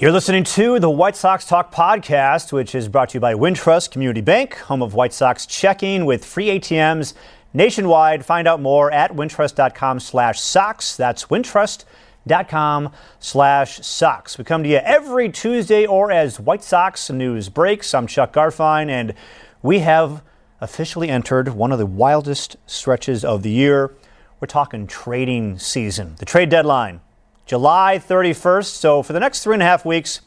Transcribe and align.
You're 0.00 0.12
listening 0.12 0.44
to 0.44 0.78
the 0.78 0.88
White 0.88 1.14
Sox 1.14 1.44
Talk 1.44 1.74
podcast, 1.74 2.54
which 2.54 2.74
is 2.74 2.88
brought 2.88 3.10
to 3.10 3.16
you 3.16 3.20
by 3.20 3.34
Wintrust 3.34 3.90
Community 3.90 4.22
Bank, 4.22 4.54
home 4.56 4.80
of 4.80 4.94
White 4.94 5.12
Sox 5.12 5.44
checking 5.44 6.06
with 6.06 6.24
free 6.24 6.46
ATMs 6.58 7.12
nationwide. 7.52 8.24
Find 8.24 8.48
out 8.48 8.62
more 8.62 8.90
at 8.90 9.14
wintrust.com 9.14 10.00
slash 10.00 10.40
Sox. 10.40 10.96
That's 10.96 11.26
wintrust.com 11.26 12.92
slash 13.18 13.86
Sox. 13.86 14.38
We 14.38 14.44
come 14.44 14.62
to 14.62 14.70
you 14.70 14.78
every 14.78 15.28
Tuesday 15.28 15.84
or 15.84 16.10
as 16.10 16.40
White 16.40 16.64
Sox 16.64 17.10
news 17.10 17.50
breaks. 17.50 17.92
I'm 17.92 18.06
Chuck 18.06 18.32
Garfien, 18.32 18.88
and 18.88 19.12
we 19.60 19.80
have 19.80 20.22
officially 20.62 21.10
entered 21.10 21.48
one 21.48 21.72
of 21.72 21.78
the 21.78 21.84
wildest 21.84 22.56
stretches 22.64 23.22
of 23.22 23.42
the 23.42 23.50
year. 23.50 23.94
We're 24.40 24.46
talking 24.46 24.86
trading 24.86 25.58
season, 25.58 26.14
the 26.18 26.24
trade 26.24 26.48
deadline 26.48 27.02
July 27.50 27.98
31st. 27.98 28.66
So 28.66 29.02
for 29.02 29.12
the 29.12 29.18
next 29.18 29.42
three 29.42 29.54
and 29.54 29.62
a 29.64 29.66
half 29.66 29.84
weeks, 29.84 30.20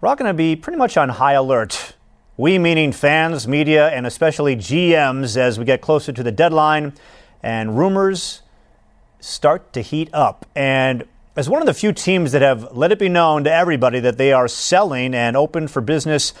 we're 0.00 0.08
all 0.08 0.16
going 0.16 0.28
to 0.28 0.34
be 0.34 0.56
pretty 0.56 0.76
much 0.76 0.96
on 0.96 1.08
high 1.08 1.34
alert. 1.34 1.94
We, 2.36 2.58
meaning 2.58 2.90
fans, 2.90 3.46
media, 3.46 3.90
and 3.90 4.08
especially 4.08 4.56
GMs, 4.56 5.36
as 5.36 5.56
we 5.56 5.64
get 5.64 5.80
closer 5.80 6.10
to 6.10 6.20
the 6.20 6.32
deadline 6.32 6.94
and 7.44 7.78
rumors 7.78 8.42
start 9.20 9.72
to 9.74 9.82
heat 9.82 10.10
up. 10.12 10.44
And 10.56 11.04
as 11.36 11.48
one 11.48 11.62
of 11.62 11.66
the 11.66 11.74
few 11.74 11.92
teams 11.92 12.32
that 12.32 12.42
have 12.42 12.76
let 12.76 12.90
it 12.90 12.98
be 12.98 13.08
known 13.08 13.44
to 13.44 13.52
everybody 13.52 14.00
that 14.00 14.18
they 14.18 14.32
are 14.32 14.48
selling 14.48 15.14
and 15.14 15.36
open 15.36 15.68
for 15.68 15.80
business 15.80 16.34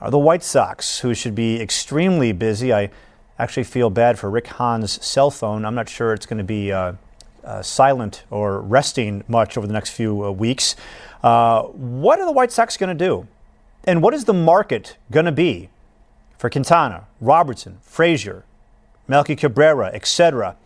are 0.00 0.10
the 0.10 0.18
White 0.18 0.42
Sox, 0.42 0.98
who 0.98 1.14
should 1.14 1.36
be 1.36 1.60
extremely 1.60 2.32
busy. 2.32 2.72
I 2.72 2.90
actually 3.38 3.62
feel 3.62 3.90
bad 3.90 4.18
for 4.18 4.28
Rick 4.28 4.48
Hahn's 4.48 5.00
cell 5.06 5.30
phone. 5.30 5.64
I'm 5.64 5.76
not 5.76 5.88
sure 5.88 6.12
it's 6.12 6.26
going 6.26 6.38
to 6.38 6.42
be. 6.42 6.72
Uh, 6.72 6.94
uh, 7.44 7.62
silent 7.62 8.24
or 8.30 8.60
resting 8.60 9.24
much 9.28 9.56
over 9.56 9.66
the 9.66 9.72
next 9.72 9.90
few 9.90 10.24
uh, 10.24 10.30
weeks. 10.30 10.76
Uh, 11.22 11.62
what 11.62 12.18
are 12.18 12.26
the 12.26 12.32
White 12.32 12.52
Sox 12.52 12.76
going 12.76 12.96
to 12.96 13.04
do? 13.04 13.26
And 13.84 14.02
what 14.02 14.14
is 14.14 14.24
the 14.24 14.34
market 14.34 14.96
going 15.10 15.26
to 15.26 15.32
be 15.32 15.68
for 16.38 16.48
Quintana, 16.48 17.06
Robertson, 17.20 17.78
Frazier, 17.82 18.44
Melky 19.06 19.36
Cabrera, 19.36 19.90
etc.? 19.92 20.56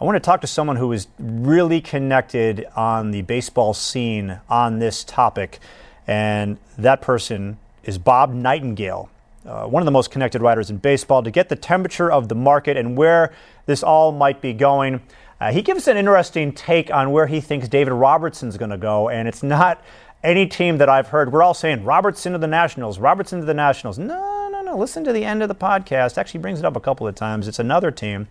I 0.00 0.04
want 0.04 0.16
to 0.16 0.20
talk 0.20 0.40
to 0.40 0.46
someone 0.46 0.76
who 0.76 0.92
is 0.92 1.08
really 1.18 1.80
connected 1.80 2.66
on 2.74 3.10
the 3.10 3.20
baseball 3.22 3.74
scene 3.74 4.40
on 4.48 4.78
this 4.78 5.04
topic, 5.04 5.58
and 6.06 6.56
that 6.78 7.02
person 7.02 7.58
is 7.84 7.98
Bob 7.98 8.34
Nightengale, 8.34 9.08
uh, 9.44 9.66
one 9.66 9.82
of 9.82 9.84
the 9.84 9.90
most 9.92 10.10
connected 10.10 10.40
writers 10.40 10.70
in 10.70 10.78
baseball, 10.78 11.22
to 11.22 11.30
get 11.30 11.50
the 11.50 11.56
temperature 11.56 12.10
of 12.10 12.28
the 12.28 12.34
market 12.34 12.76
and 12.76 12.96
where 12.96 13.32
this 13.66 13.82
all 13.82 14.10
might 14.10 14.40
be 14.40 14.52
going. 14.52 15.02
Uh, 15.40 15.52
he 15.52 15.62
gives 15.62 15.88
an 15.88 15.96
interesting 15.96 16.52
take 16.52 16.92
on 16.92 17.10
where 17.10 17.26
he 17.26 17.40
thinks 17.40 17.66
David 17.66 17.92
Robertson's 17.92 18.58
going 18.58 18.70
to 18.70 18.78
go, 18.78 19.08
and 19.08 19.26
it's 19.26 19.42
not 19.42 19.82
any 20.22 20.46
team 20.46 20.78
that 20.78 20.88
I've 20.88 21.08
heard. 21.08 21.32
We're 21.32 21.42
all 21.42 21.54
saying 21.54 21.84
Robertson 21.84 22.32
to 22.32 22.38
the 22.38 22.46
Nationals, 22.46 22.98
Robertson 22.98 23.40
to 23.40 23.46
the 23.46 23.54
Nationals. 23.54 23.98
No, 23.98 24.48
no, 24.52 24.62
no. 24.62 24.76
Listen 24.76 25.02
to 25.04 25.12
the 25.12 25.24
end 25.24 25.42
of 25.42 25.48
the 25.48 25.54
podcast. 25.54 26.18
Actually, 26.18 26.40
brings 26.40 26.58
it 26.58 26.64
up 26.64 26.76
a 26.76 26.80
couple 26.80 27.08
of 27.08 27.14
times. 27.14 27.48
It's 27.48 27.58
another 27.58 27.90
team. 27.90 28.28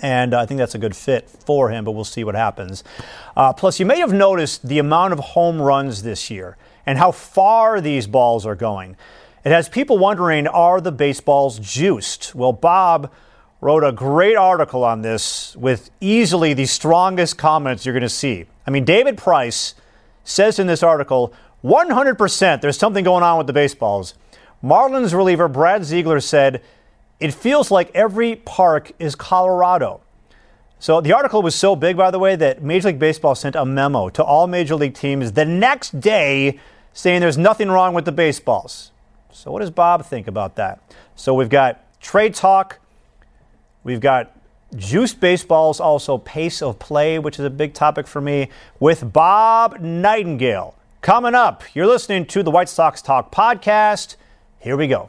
And 0.00 0.32
I 0.34 0.46
think 0.46 0.58
that's 0.58 0.74
a 0.76 0.78
good 0.78 0.94
fit 0.94 1.28
for 1.28 1.70
him, 1.70 1.84
but 1.84 1.92
we'll 1.92 2.04
see 2.04 2.22
what 2.22 2.36
happens. 2.36 2.84
Uh, 3.36 3.52
plus, 3.52 3.80
you 3.80 3.86
may 3.86 3.98
have 3.98 4.12
noticed 4.12 4.68
the 4.68 4.78
amount 4.78 5.12
of 5.12 5.18
home 5.18 5.60
runs 5.60 6.02
this 6.02 6.30
year 6.30 6.56
and 6.86 6.98
how 6.98 7.10
far 7.10 7.80
these 7.80 8.06
balls 8.06 8.46
are 8.46 8.54
going. 8.54 8.96
It 9.44 9.50
has 9.50 9.68
people 9.68 9.98
wondering 9.98 10.46
are 10.46 10.80
the 10.80 10.92
baseballs 10.92 11.58
juiced? 11.58 12.34
Well, 12.34 12.52
Bob 12.52 13.10
wrote 13.60 13.84
a 13.84 13.92
great 13.92 14.36
article 14.36 14.84
on 14.84 15.02
this 15.02 15.56
with 15.56 15.90
easily 16.00 16.54
the 16.54 16.66
strongest 16.66 17.36
comments 17.36 17.84
you're 17.84 17.92
going 17.92 18.02
to 18.02 18.08
see. 18.08 18.46
I 18.66 18.70
mean, 18.70 18.84
David 18.84 19.18
Price 19.18 19.74
says 20.24 20.58
in 20.58 20.66
this 20.66 20.82
article 20.82 21.32
100% 21.64 22.60
there's 22.60 22.78
something 22.78 23.04
going 23.04 23.24
on 23.24 23.38
with 23.38 23.46
the 23.46 23.52
baseballs. 23.52 24.14
Marlins 24.62 25.12
reliever 25.12 25.48
Brad 25.48 25.84
Ziegler 25.84 26.20
said, 26.20 26.62
It 27.18 27.34
feels 27.34 27.70
like 27.70 27.90
every 27.94 28.36
park 28.36 28.92
is 28.98 29.14
Colorado. 29.14 30.00
So 30.80 31.00
the 31.00 31.12
article 31.12 31.42
was 31.42 31.56
so 31.56 31.74
big, 31.74 31.96
by 31.96 32.12
the 32.12 32.20
way, 32.20 32.36
that 32.36 32.62
Major 32.62 32.88
League 32.88 33.00
Baseball 33.00 33.34
sent 33.34 33.56
a 33.56 33.64
memo 33.64 34.08
to 34.10 34.22
all 34.22 34.46
major 34.46 34.76
league 34.76 34.94
teams 34.94 35.32
the 35.32 35.44
next 35.44 35.98
day 36.00 36.60
saying 36.92 37.20
there's 37.20 37.38
nothing 37.38 37.68
wrong 37.68 37.94
with 37.94 38.04
the 38.04 38.12
baseballs. 38.12 38.92
So, 39.32 39.50
what 39.50 39.60
does 39.60 39.70
Bob 39.70 40.04
think 40.06 40.28
about 40.28 40.54
that? 40.54 40.80
So, 41.16 41.34
we've 41.34 41.48
got 41.48 41.84
trade 42.00 42.34
talk 42.34 42.78
We've 43.88 44.00
got 44.00 44.36
Juice 44.76 45.14
baseballs, 45.14 45.80
also 45.80 46.18
pace 46.18 46.60
of 46.60 46.78
play, 46.78 47.18
which 47.18 47.38
is 47.38 47.46
a 47.46 47.48
big 47.48 47.72
topic 47.72 48.06
for 48.06 48.20
me, 48.20 48.50
with 48.78 49.14
Bob 49.14 49.78
Nightengale. 49.78 50.74
Coming 51.00 51.34
up, 51.34 51.62
you're 51.72 51.86
listening 51.86 52.26
to 52.26 52.42
the 52.42 52.50
White 52.50 52.68
Sox 52.68 53.00
Talk 53.00 53.32
podcast. 53.32 54.16
Here 54.58 54.76
we 54.76 54.88
go. 54.88 55.08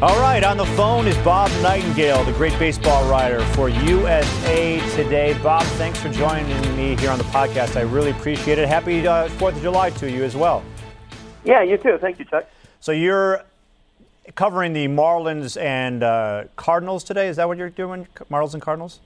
All 0.00 0.18
right, 0.18 0.42
on 0.42 0.56
the 0.56 0.64
phone 0.64 1.06
is 1.06 1.16
Bob 1.18 1.50
Nightengale, 1.62 2.24
the 2.24 2.32
great 2.32 2.58
baseball 2.58 3.06
writer 3.10 3.44
for 3.48 3.68
USA 3.68 4.80
Today. 4.96 5.38
Bob, 5.42 5.66
thanks 5.76 6.00
for 6.00 6.08
joining 6.08 6.58
me 6.74 6.96
here 6.96 7.10
on 7.10 7.18
the 7.18 7.24
podcast. 7.24 7.76
I 7.76 7.82
really 7.82 8.12
appreciate 8.12 8.58
it. 8.58 8.66
Happy 8.66 9.06
uh, 9.06 9.28
4th 9.28 9.56
of 9.56 9.60
July 9.60 9.90
to 9.90 10.10
you 10.10 10.24
as 10.24 10.34
well. 10.34 10.64
Yeah, 11.44 11.62
you 11.62 11.76
too. 11.76 11.98
Thank 12.00 12.18
you, 12.18 12.24
Chuck. 12.24 12.46
So 12.80 12.92
you're 12.92 13.42
covering 14.34 14.72
the 14.72 14.86
Marlins 14.86 15.60
and 15.60 16.02
uh, 16.02 16.44
Cardinals 16.56 17.04
today. 17.04 17.28
Is 17.28 17.36
that 17.36 17.48
what 17.48 17.58
you're 17.58 17.70
doing, 17.70 18.06
Marlins 18.30 18.54
and 18.54 18.62
Cardinals? 18.62 19.00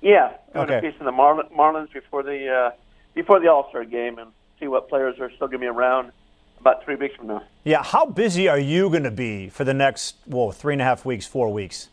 Yeah, 0.00 0.32
doing 0.52 0.64
okay. 0.66 0.78
a 0.78 0.80
piece 0.90 0.98
of 0.98 1.04
the 1.04 1.12
Mar- 1.12 1.48
Marlins 1.56 1.92
before 1.92 2.22
the 2.22 2.48
uh, 2.48 2.70
before 3.14 3.40
the 3.40 3.48
All 3.48 3.68
Star 3.68 3.84
game 3.84 4.18
and 4.18 4.32
see 4.58 4.66
what 4.66 4.88
players 4.88 5.18
are 5.20 5.30
still 5.30 5.48
going 5.48 5.60
to 5.60 5.64
be 5.64 5.66
around 5.66 6.12
about 6.58 6.84
three 6.84 6.96
weeks 6.96 7.14
from 7.16 7.28
now. 7.28 7.42
Yeah, 7.64 7.82
how 7.82 8.06
busy 8.06 8.48
are 8.48 8.58
you 8.58 8.88
going 8.88 9.04
to 9.04 9.10
be 9.10 9.48
for 9.48 9.64
the 9.64 9.74
next 9.74 10.16
well 10.26 10.50
three 10.50 10.74
and 10.74 10.82
a 10.82 10.84
half 10.84 11.04
weeks, 11.04 11.26
four 11.26 11.52
weeks? 11.52 11.88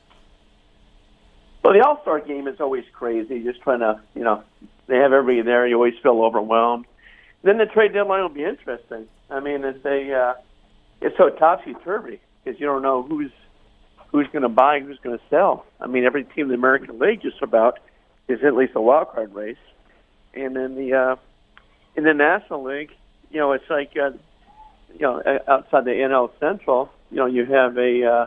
Well, 1.64 1.74
the 1.74 1.86
All 1.86 2.02
Star 2.02 2.20
game 2.20 2.48
is 2.48 2.60
always 2.60 2.86
crazy. 2.94 3.44
Just 3.44 3.62
trying 3.62 3.80
to, 3.80 4.02
you 4.16 4.24
know, 4.24 4.44
they 4.88 4.98
have 4.98 5.14
everybody 5.14 5.42
there. 5.42 5.68
You 5.68 5.76
always 5.76 5.96
feel 6.02 6.22
overwhelmed. 6.24 6.86
Then 7.44 7.58
the 7.58 7.66
trade 7.66 7.94
deadline 7.94 8.22
will 8.22 8.30
be 8.30 8.44
interesting. 8.44 9.08
I 9.30 9.40
mean, 9.40 9.64
it's 9.64 9.84
a 9.86 10.14
uh, 10.14 10.34
it's 11.02 11.18
so 11.18 11.30
topsy 11.30 11.76
turvy 11.84 12.20
because 12.44 12.60
you 12.60 12.66
don't 12.66 12.82
know 12.82 13.04
who's 13.04 13.32
who's 14.12 14.28
going 14.32 14.42
to 14.42 14.50
buy, 14.50 14.80
who's 14.80 15.00
going 15.04 15.18
to 15.18 15.24
sell. 15.30 15.66
I 15.80 15.88
mean, 15.88 16.04
every 16.04 16.24
team 16.24 16.46
in 16.46 16.48
the 16.50 16.56
American 16.56 17.00
League 17.00 17.22
just 17.22 17.42
about 17.42 17.80
is 18.28 18.40
at 18.44 18.56
least 18.56 18.74
a 18.76 18.82
wild 18.82 19.10
card 19.10 19.34
race, 19.34 19.58
and 20.34 20.56
then 20.56 20.76
the 20.76 20.94
uh, 20.94 21.16
in 21.96 22.04
the 22.04 22.14
National 22.14 22.64
League, 22.64 22.92
you 23.30 23.40
know, 23.40 23.52
it's 23.52 23.70
like 23.70 23.92
uh, 23.96 24.12
you 24.94 25.02
know 25.02 25.22
outside 25.48 25.86
the 25.86 25.92
NL 25.92 26.32
Central, 26.40 26.90
you 27.12 27.18
know, 27.18 27.26
you 27.26 27.46
have 27.46 27.78
a 27.78 28.06
uh, 28.06 28.26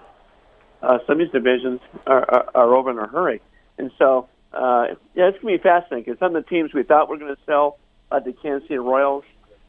uh, 0.83 0.99
some 1.07 1.21
of 1.21 1.27
these 1.27 1.33
divisions 1.33 1.81
are, 2.07 2.25
are, 2.29 2.51
are 2.55 2.75
over 2.75 2.91
in 2.91 2.99
a 2.99 3.07
hurry, 3.07 3.41
and 3.79 3.91
so 3.99 4.29
uh, 4.53 4.87
yeah, 5.15 5.29
it's 5.29 5.39
going 5.41 5.57
to 5.57 5.59
be 5.59 5.63
fascinating 5.63 6.05
because 6.05 6.19
some 6.19 6.37
of 6.37 6.45
the 6.45 6.49
teams 6.49 6.73
we 6.75 6.83
thought 6.83 7.09
were 7.09 7.19
going 7.19 7.35
to 7.35 7.43
sell, 7.47 7.79
like 8.11 8.25
the 8.25 8.33
Kansas 8.33 8.69
City 8.69 8.79
Royals, 8.79 9.25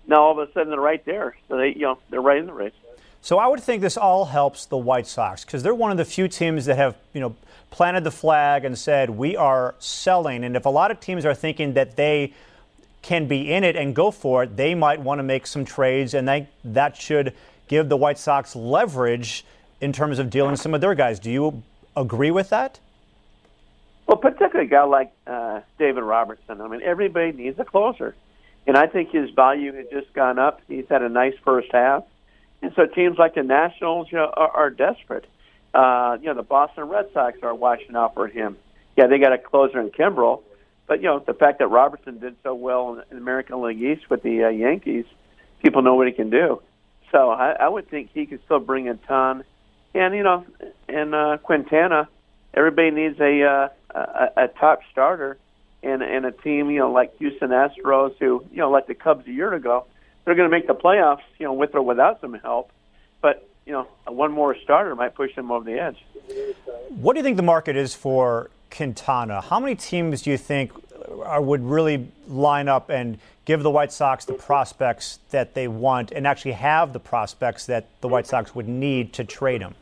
now 0.08 0.24
all 0.24 0.40
of 0.40 0.50
a 0.50 0.52
sudden 0.54 0.70
they're 0.70 0.80
right 0.80 1.04
there. 1.06 1.36
So 1.48 1.58
they, 1.58 1.70
you 1.70 1.82
know, 1.82 1.98
they're 2.10 2.22
right 2.22 2.38
in 2.38 2.46
the 2.46 2.54
race. 2.54 2.74
So 3.22 3.38
I 3.38 3.48
would 3.48 3.62
think 3.62 3.82
this 3.82 3.96
all 3.96 4.26
helps 4.26 4.66
the 4.66 4.78
White 4.78 5.08
Sox 5.08 5.46
because 5.46 5.64
they're 5.64 5.74
one 5.74 5.92
of 5.92 5.98
the 5.98 6.06
few 6.06 6.28
teams 6.28 6.66
that 6.66 6.76
have, 6.76 6.96
you 7.14 7.22
know, 7.22 7.36
planted 7.72 8.04
the 8.04 8.12
flag 8.12 8.66
and 8.66 8.78
said 8.78 9.10
we 9.10 9.38
are 9.38 9.76
selling. 9.80 10.44
And 10.44 10.56
if 10.56 10.66
a 10.66 10.70
lot 10.70 10.92
of 10.92 11.00
teams 11.00 11.26
are 11.26 11.34
thinking 11.34 11.74
that 11.74 11.96
they 11.96 12.34
can 13.02 13.28
be 13.28 13.52
in 13.52 13.64
it 13.64 13.76
and 13.76 13.96
go 13.96 14.12
for 14.12 14.44
it, 14.44 14.58
they 14.58 14.76
might 14.76 15.00
want 15.00 15.20
to 15.20 15.24
make 15.24 15.48
some 15.48 15.66
trades, 15.66 16.14
and 16.14 16.28
they, 16.28 16.48
that 16.64 16.96
should 16.98 17.34
give 17.68 17.90
the 17.90 17.98
White 17.98 18.18
Sox 18.18 18.56
leverage 18.56 19.46
in 19.82 19.92
terms 19.92 20.20
of 20.20 20.30
dealing 20.30 20.56
some 20.56 20.74
of 20.74 20.82
their 20.82 20.96
guys. 20.96 21.20
Do 21.20 21.32
you 21.32 21.64
agree 21.96 22.32
with 22.32 22.50
that? 22.50 22.80
Well, 24.06 24.18
particularly 24.18 24.68
a 24.68 24.70
guy 24.70 24.84
like 24.84 25.14
uh, 25.26 25.62
David 25.80 26.04
Robertson. 26.04 26.62
I 26.62 26.68
mean, 26.68 26.82
everybody 26.82 27.32
needs 27.32 27.58
a 27.60 27.66
closer 27.66 28.16
and 28.66 28.78
I 28.78 28.88
think 28.88 29.12
his 29.12 29.30
value 29.32 29.74
has 29.74 29.86
just 29.92 30.14
gone 30.14 30.40
up. 30.40 30.62
He's 30.68 30.86
had 30.90 31.02
a 31.02 31.10
nice 31.10 31.34
first 31.44 31.70
half, 31.72 32.04
and 32.62 32.72
so 32.76 32.86
teams 32.86 33.18
like 33.18 33.36
the 33.36 33.44
Nationals 33.44 34.08
you 34.12 34.18
know, 34.18 34.32
are, 34.34 34.52
are 34.52 34.70
desperate. 34.70 35.26
Uh, 35.74 36.18
you 36.22 36.28
know, 36.28 36.36
the 36.36 36.44
Boston 36.44 36.86
Red 36.86 37.08
Sox 37.14 37.40
are 37.42 37.56
watching 37.56 37.96
out 37.96 38.14
for 38.14 38.28
him. 38.28 38.58
yeah, 38.96 39.08
they 39.08 39.18
got 39.18 39.34
a 39.34 39.38
closer 39.38 39.82
in 39.82 39.90
Kimbrel, 39.90 40.44
but 40.88 41.02
you 41.02 41.08
know 41.08 41.20
the 41.20 41.34
fact 41.34 41.60
that 41.60 41.68
Robertson 41.68 42.20
did 42.20 42.36
so 42.44 42.54
well 42.54 42.94
in 42.94 43.04
the 43.10 43.18
American 43.18 43.62
League 43.62 43.82
East 43.82 44.10
with 44.10 44.22
the 44.24 44.46
uh, 44.46 44.50
Yankees, 44.50 45.06
people 45.62 45.82
know 45.82 45.96
what 45.96 46.08
he 46.08 46.14
can 46.14 46.30
do. 46.30 46.62
So 47.12 47.30
I, 47.30 47.52
I 47.52 47.68
would 47.70 47.90
think 47.90 48.10
he 48.14 48.26
could 48.26 48.42
still 48.46 48.60
bring 48.60 48.88
a 48.90 48.96
ton. 48.96 49.44
And 49.94 50.16
you 50.16 50.24
know, 50.24 50.46
and 50.88 51.14
uh, 51.14 51.38
Quintana, 51.44 52.08
everybody 52.54 52.92
needs 52.92 53.20
a, 53.20 53.44
uh, 53.44 53.68
a 53.96 54.44
a 54.44 54.48
top 54.48 54.80
starter, 54.92 55.38
and 55.84 56.02
and 56.02 56.26
a 56.26 56.32
team 56.32 56.70
you 56.70 56.80
know 56.80 56.92
like 56.92 57.18
Houston 57.18 57.50
Astros, 57.50 58.16
who 58.20 58.46
you 58.52 58.58
know 58.58 58.72
like 58.72 58.88
the 58.88 58.96
Cubs 58.96 59.28
a 59.28 59.32
year 59.32 59.54
ago, 59.54 59.86
they're 60.26 60.36
going 60.36 60.50
to 60.50 60.56
make 60.56 60.68
the 60.68 60.76
playoffs, 60.76 61.24
you 61.38 61.46
know, 61.46 61.54
with 61.54 61.76
or 61.76 61.82
without 61.82 62.22
some 62.22 62.34
help. 62.34 62.72
But 63.22 63.48
you 63.66 63.74
know, 63.74 63.88
one 64.08 64.32
more 64.32 64.56
starter 64.64 64.96
might 64.96 65.16
push 65.16 65.36
them 65.36 65.52
over 65.52 65.64
the 65.64 65.80
edge. 65.80 65.98
What 66.90 67.14
do 67.14 67.20
you 67.20 67.24
think 67.24 67.38
the 67.38 67.44
market 67.44 67.76
is 67.76 67.94
for 67.94 68.50
Quintana? 68.72 69.42
How 69.42 69.60
many 69.60 69.76
teams 69.76 70.22
do 70.22 70.32
you 70.32 70.38
think 70.38 70.72
are, 71.24 71.42
would 71.42 71.64
really 71.64 72.08
line 72.28 72.68
up 72.68 72.90
and 72.90 73.20
give 73.46 73.64
the 73.64 73.70
White 73.70 73.92
Sox 73.92 74.26
the 74.26 74.34
prospects 74.34 75.20
that 75.32 75.54
they 75.54 75.68
want, 75.68 76.12
and 76.12 76.26
actually 76.26 76.54
have 76.54 76.94
the 76.94 77.00
prospects 77.00 77.66
that 77.66 77.88
the 78.02 78.08
White 78.08 78.28
Sox 78.28 78.56
would 78.56 78.68
need 78.68 79.14
to 79.14 79.24
trade 79.24 79.62
him? 79.62 79.76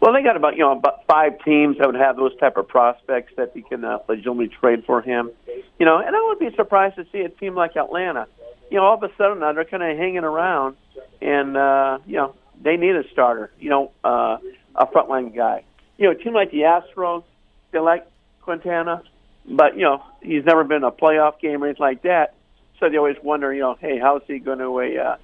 Well, 0.00 0.12
they 0.12 0.22
got 0.22 0.36
about 0.36 0.54
you 0.54 0.60
know 0.60 0.72
about 0.72 1.06
five 1.06 1.32
teams 1.44 1.78
that 1.78 1.86
would 1.86 1.96
have 1.96 2.16
those 2.16 2.36
type 2.38 2.56
of 2.56 2.68
prospects 2.68 3.32
that 3.36 3.56
you 3.56 3.62
can 3.62 3.84
uh, 3.84 3.98
legitimately 4.08 4.48
trade 4.48 4.84
for 4.84 5.00
him. 5.00 5.30
You 5.78 5.86
know, 5.86 5.98
and 5.98 6.14
I 6.14 6.22
would 6.28 6.38
be 6.38 6.54
surprised 6.54 6.96
to 6.96 7.06
see 7.12 7.20
a 7.20 7.28
team 7.28 7.54
like 7.54 7.76
Atlanta. 7.76 8.26
You 8.70 8.78
know, 8.78 8.84
all 8.84 8.94
of 8.94 9.02
a 9.02 9.10
sudden 9.16 9.40
now 9.40 9.52
they're 9.52 9.64
kind 9.64 9.82
of 9.82 9.96
hanging 9.96 10.24
around, 10.24 10.76
and 11.20 11.56
uh, 11.56 11.98
you 12.06 12.16
know 12.16 12.34
they 12.62 12.76
need 12.76 12.94
a 12.94 13.08
starter. 13.12 13.50
You 13.58 13.70
know, 13.70 13.92
uh, 14.04 14.38
a 14.74 14.86
frontline 14.86 15.34
guy. 15.34 15.64
You 15.96 16.06
know, 16.06 16.10
a 16.12 16.14
team 16.22 16.34
like 16.34 16.50
the 16.50 16.60
Astros, 16.60 17.24
they 17.72 17.78
like 17.78 18.06
Quintana, 18.42 19.02
but 19.48 19.76
you 19.76 19.82
know 19.82 20.02
he's 20.20 20.44
never 20.44 20.64
been 20.64 20.84
a 20.84 20.90
playoff 20.90 21.40
game 21.40 21.62
or 21.62 21.66
anything 21.66 21.84
like 21.84 22.02
that. 22.02 22.34
So 22.78 22.90
they 22.90 22.98
always 22.98 23.16
wonder, 23.22 23.54
you 23.54 23.60
know, 23.60 23.76
hey, 23.80 23.98
how's 23.98 24.22
he 24.26 24.38
going 24.38 24.58
to 24.58 25.00
uh, 25.00 25.16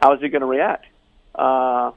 how 0.00 0.14
is 0.14 0.20
he 0.20 0.28
going 0.28 0.40
to 0.40 0.46
react? 0.46 0.86
Uh, 1.34 1.92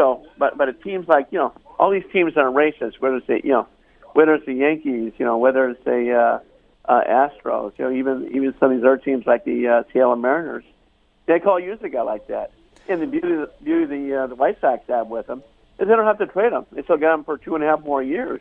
so, 0.00 0.24
but 0.38 0.56
but 0.56 0.70
it 0.70 0.76
seems 0.82 1.06
like 1.08 1.26
you 1.30 1.38
know 1.38 1.52
all 1.78 1.90
these 1.90 2.10
teams 2.10 2.34
that 2.34 2.40
are 2.40 2.50
racist, 2.50 3.00
whether 3.00 3.16
it's 3.16 3.26
the 3.26 3.40
you 3.44 3.50
know 3.50 3.68
whether 4.14 4.34
it's 4.34 4.46
the 4.46 4.54
Yankees, 4.54 5.12
you 5.18 5.26
know 5.26 5.36
whether 5.36 5.68
it's 5.68 5.84
the 5.84 6.40
uh, 6.88 6.90
uh, 6.90 7.02
Astros, 7.04 7.72
you 7.78 7.84
know 7.84 7.92
even 7.92 8.30
even 8.34 8.54
some 8.58 8.72
of 8.72 8.78
these 8.78 8.84
other 8.84 8.96
teams 8.96 9.26
like 9.26 9.44
the 9.44 9.68
uh, 9.68 9.82
Seattle 9.92 10.16
Mariners, 10.16 10.64
they 11.26 11.38
call 11.38 11.60
use 11.60 11.78
a 11.82 11.90
guy 11.90 12.00
like 12.00 12.28
that. 12.28 12.50
And 12.88 13.02
the 13.02 13.06
beauty 13.06 13.32
of 13.32 13.40
the, 13.40 13.50
beauty 13.62 13.84
the 14.08 14.22
uh, 14.22 14.26
the 14.28 14.34
White 14.34 14.58
Sox 14.62 14.82
have 14.88 15.08
with 15.08 15.26
them 15.26 15.42
is 15.78 15.86
they 15.86 15.94
don't 15.94 16.06
have 16.06 16.18
to 16.18 16.26
trade 16.26 16.52
him. 16.52 16.64
They 16.72 16.82
still 16.82 16.96
got 16.96 17.14
him 17.14 17.24
for 17.24 17.36
two 17.36 17.54
and 17.54 17.62
a 17.62 17.66
half 17.66 17.84
more 17.84 18.02
years, 18.02 18.40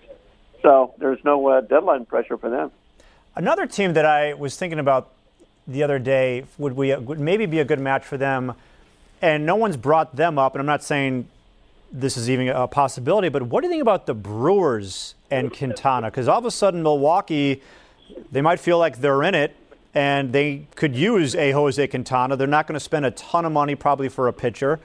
so 0.61 0.93
there's 0.97 1.19
no 1.25 1.45
uh, 1.49 1.59
deadline 1.59 2.05
pressure 2.05 2.37
for 2.37 2.49
them. 2.49 2.71
Another 3.35 3.65
team 3.65 3.93
that 3.93 4.05
I 4.05 4.33
was 4.33 4.55
thinking 4.55 4.79
about 4.79 5.09
the 5.67 5.83
other 5.83 5.99
day 5.99 6.45
would 6.57 6.77
we 6.77 6.95
would 6.95 7.19
maybe 7.19 7.45
be 7.47 7.59
a 7.59 7.65
good 7.65 7.81
match 7.81 8.05
for 8.05 8.15
them, 8.15 8.53
and 9.21 9.45
no 9.45 9.57
one's 9.57 9.75
brought 9.75 10.15
them 10.15 10.39
up. 10.39 10.53
And 10.55 10.61
I'm 10.61 10.65
not 10.65 10.85
saying 10.85 11.27
this 11.91 12.17
is 12.17 12.29
even 12.29 12.49
a 12.49 12.67
possibility. 12.67 13.29
But 13.29 13.43
what 13.43 13.61
do 13.61 13.67
you 13.67 13.71
think 13.71 13.81
about 13.81 14.05
the 14.05 14.13
Brewers 14.13 15.15
and 15.31 15.51
Quintana? 15.51 16.07
Because 16.07 16.27
all 16.27 16.37
of 16.37 16.45
a 16.45 16.51
sudden, 16.51 16.83
Milwaukee, 16.83 17.61
they 18.31 18.41
might 18.41 18.59
feel 18.59 18.77
like 18.77 18.99
they're 18.99 19.23
in 19.23 19.35
it 19.35 19.55
and 19.93 20.31
they 20.33 20.67
could 20.75 20.95
use 20.95 21.35
a 21.35 21.51
Jose 21.51 21.87
Quintana. 21.87 22.35
They're 22.35 22.47
not 22.47 22.67
going 22.67 22.75
to 22.75 22.79
spend 22.79 23.05
a 23.05 23.11
ton 23.11 23.45
of 23.45 23.51
money 23.51 23.75
probably 23.75 24.09
for 24.09 24.27
a 24.27 24.33
pitcher 24.33 24.79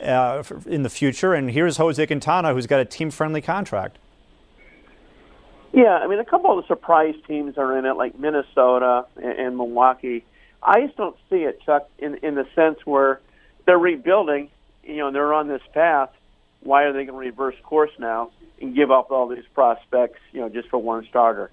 uh, 0.00 0.42
in 0.66 0.82
the 0.82 0.90
future. 0.90 1.34
And 1.34 1.50
here's 1.50 1.76
Jose 1.76 2.04
Quintana, 2.06 2.54
who's 2.54 2.66
got 2.66 2.80
a 2.80 2.84
team 2.84 3.10
friendly 3.10 3.40
contract. 3.40 3.98
Yeah, 5.72 5.98
I 5.98 6.06
mean, 6.06 6.20
a 6.20 6.24
couple 6.24 6.56
of 6.56 6.62
the 6.62 6.68
surprise 6.68 7.16
teams 7.26 7.58
are 7.58 7.76
in 7.76 7.84
it, 7.84 7.94
like 7.94 8.16
Minnesota 8.16 9.06
and, 9.16 9.56
Milwaukee. 9.56 10.24
I 10.62 10.82
just 10.82 10.96
don't 10.96 11.16
see 11.28 11.38
it, 11.38 11.60
Chuck, 11.62 11.90
in 11.98 12.14
in 12.18 12.36
the 12.36 12.46
sense 12.54 12.78
where 12.84 13.20
they're 13.66 13.76
rebuilding. 13.76 14.50
You 14.84 14.98
know, 14.98 15.06
and 15.08 15.16
they're 15.16 15.34
on 15.34 15.48
this 15.48 15.62
path, 15.72 16.10
why 16.64 16.84
are 16.84 16.92
they 16.92 17.04
going 17.04 17.18
to 17.18 17.30
reverse 17.30 17.54
course 17.62 17.92
now 17.98 18.30
and 18.60 18.74
give 18.74 18.90
up 18.90 19.10
all 19.10 19.28
these 19.28 19.44
prospects, 19.54 20.18
you 20.32 20.40
know, 20.40 20.48
just 20.48 20.68
for 20.68 20.78
one 20.78 21.06
starter? 21.08 21.50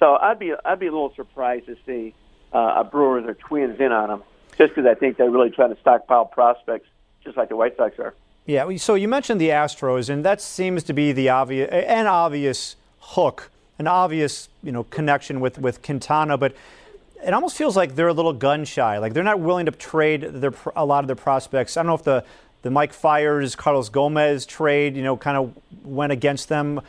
So 0.00 0.16
I'd 0.16 0.38
be 0.38 0.52
I'd 0.64 0.80
be 0.80 0.86
a 0.86 0.92
little 0.92 1.14
surprised 1.14 1.66
to 1.66 1.76
see 1.86 2.14
uh, 2.52 2.74
a 2.78 2.84
Brewers 2.84 3.24
or 3.26 3.34
Twins 3.34 3.78
in 3.78 3.92
on 3.92 4.08
them, 4.08 4.22
just 4.58 4.74
because 4.74 4.86
I 4.86 4.94
think 4.94 5.16
they're 5.16 5.30
really 5.30 5.50
trying 5.50 5.74
to 5.74 5.80
stockpile 5.80 6.24
prospects, 6.24 6.88
just 7.22 7.36
like 7.36 7.48
the 7.48 7.56
White 7.56 7.76
Sox 7.76 7.98
are. 7.98 8.14
Yeah. 8.46 8.76
So 8.76 8.94
you 8.94 9.08
mentioned 9.08 9.40
the 9.40 9.50
Astros, 9.50 10.10
and 10.10 10.24
that 10.24 10.40
seems 10.40 10.82
to 10.84 10.92
be 10.92 11.12
the 11.12 11.28
obvious 11.28 11.70
an 11.70 12.06
obvious 12.06 12.76
hook, 12.98 13.50
an 13.78 13.86
obvious 13.86 14.48
you 14.62 14.72
know 14.72 14.84
connection 14.84 15.40
with 15.40 15.58
with 15.58 15.82
Quintana, 15.82 16.36
but. 16.36 16.54
It 17.26 17.32
almost 17.32 17.56
feels 17.56 17.74
like 17.74 17.94
they're 17.94 18.08
a 18.08 18.12
little 18.12 18.34
gun 18.34 18.66
shy. 18.66 18.98
Like 18.98 19.14
they're 19.14 19.22
not 19.22 19.40
willing 19.40 19.64
to 19.64 19.72
trade 19.72 20.20
their, 20.20 20.52
a 20.76 20.84
lot 20.84 21.04
of 21.04 21.06
their 21.06 21.16
prospects. 21.16 21.74
I 21.74 21.80
don't 21.80 21.86
know 21.86 21.94
if 21.94 22.02
the 22.02 22.22
the 22.64 22.70
Mike 22.70 22.94
Fiers, 22.94 23.54
Carlos 23.54 23.90
Gomez 23.90 24.46
trade, 24.46 24.96
you 24.96 25.02
know, 25.02 25.18
kind 25.18 25.36
of 25.36 25.54
went 25.84 26.12
against 26.12 26.48
them. 26.48 26.80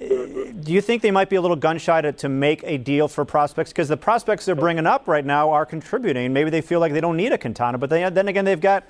Do 0.00 0.72
you 0.72 0.80
think 0.80 1.02
they 1.02 1.12
might 1.12 1.30
be 1.30 1.36
a 1.36 1.40
little 1.40 1.56
gun 1.56 1.78
shy 1.78 2.00
to, 2.00 2.10
to 2.12 2.28
make 2.28 2.64
a 2.64 2.78
deal 2.78 3.06
for 3.06 3.24
prospects? 3.24 3.70
Because 3.70 3.88
the 3.88 3.96
prospects 3.96 4.44
they're 4.44 4.56
bringing 4.56 4.86
up 4.86 5.06
right 5.06 5.24
now 5.24 5.50
are 5.50 5.64
contributing. 5.64 6.32
Maybe 6.32 6.50
they 6.50 6.60
feel 6.60 6.80
like 6.80 6.92
they 6.92 7.00
don't 7.00 7.16
need 7.16 7.32
a 7.32 7.38
Quintana, 7.38 7.78
but 7.78 7.90
they, 7.90 8.08
then 8.10 8.26
again, 8.26 8.44
they've 8.44 8.60
got 8.60 8.84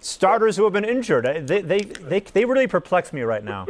starters 0.00 0.58
who 0.58 0.64
have 0.64 0.72
been 0.74 0.84
injured. 0.84 1.24
Uh, 1.24 1.40
they, 1.42 1.62
they, 1.62 1.80
they, 1.80 2.20
they 2.20 2.44
really 2.44 2.66
perplex 2.66 3.14
me 3.14 3.22
right 3.22 3.42
now. 3.42 3.66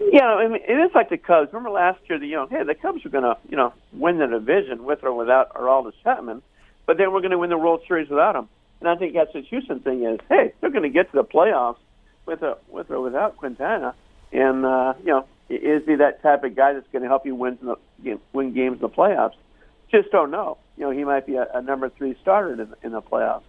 Yeah, 0.00 0.24
I 0.24 0.48
mean, 0.48 0.60
it 0.66 0.72
is 0.72 0.90
like 0.96 1.10
the 1.10 1.18
Cubs. 1.18 1.52
Remember 1.52 1.70
last 1.70 2.00
year, 2.08 2.18
the 2.18 2.26
you 2.26 2.34
know, 2.34 2.46
hey, 2.46 2.64
the 2.64 2.74
Cubs 2.74 3.06
are 3.06 3.10
going 3.10 3.24
to 3.24 3.36
you 3.48 3.56
know 3.56 3.72
win 3.92 4.18
the 4.18 4.26
division 4.26 4.82
with 4.82 5.04
or 5.04 5.12
without 5.12 5.54
Aroldis 5.54 5.92
Chapman, 6.02 6.42
but 6.86 6.96
then 6.96 7.12
we're 7.12 7.20
going 7.20 7.30
to 7.30 7.38
win 7.38 7.50
the 7.50 7.58
World 7.58 7.82
Series 7.86 8.08
without 8.08 8.34
him. 8.34 8.48
And 8.80 8.88
I 8.88 8.96
think 8.96 9.14
that's 9.14 9.32
the 9.32 9.40
Houston 9.40 9.80
thing 9.80 10.04
is, 10.04 10.20
hey, 10.28 10.52
they're 10.60 10.70
going 10.70 10.84
to 10.84 10.88
get 10.88 11.10
to 11.10 11.16
the 11.16 11.24
playoffs 11.24 11.78
with 12.26 12.42
a 12.42 12.58
with 12.68 12.90
or 12.90 13.00
without 13.00 13.36
Quintana, 13.36 13.94
and 14.32 14.64
uh, 14.64 14.94
you 15.00 15.06
know, 15.06 15.26
is 15.48 15.82
he 15.86 15.96
that 15.96 16.22
type 16.22 16.44
of 16.44 16.54
guy 16.54 16.74
that's 16.74 16.86
going 16.92 17.02
to 17.02 17.08
help 17.08 17.26
you 17.26 17.34
win 17.34 17.58
the 17.62 18.18
win 18.32 18.54
games 18.54 18.76
in 18.76 18.80
the 18.80 18.88
playoffs? 18.88 19.34
Just 19.90 20.10
don't 20.10 20.30
know. 20.30 20.58
You 20.76 20.84
know, 20.84 20.90
he 20.90 21.04
might 21.04 21.26
be 21.26 21.36
a, 21.36 21.46
a 21.54 21.62
number 21.62 21.88
three 21.88 22.16
starter 22.20 22.52
in, 22.52 22.74
in 22.82 22.92
the 22.92 23.00
playoffs. 23.00 23.42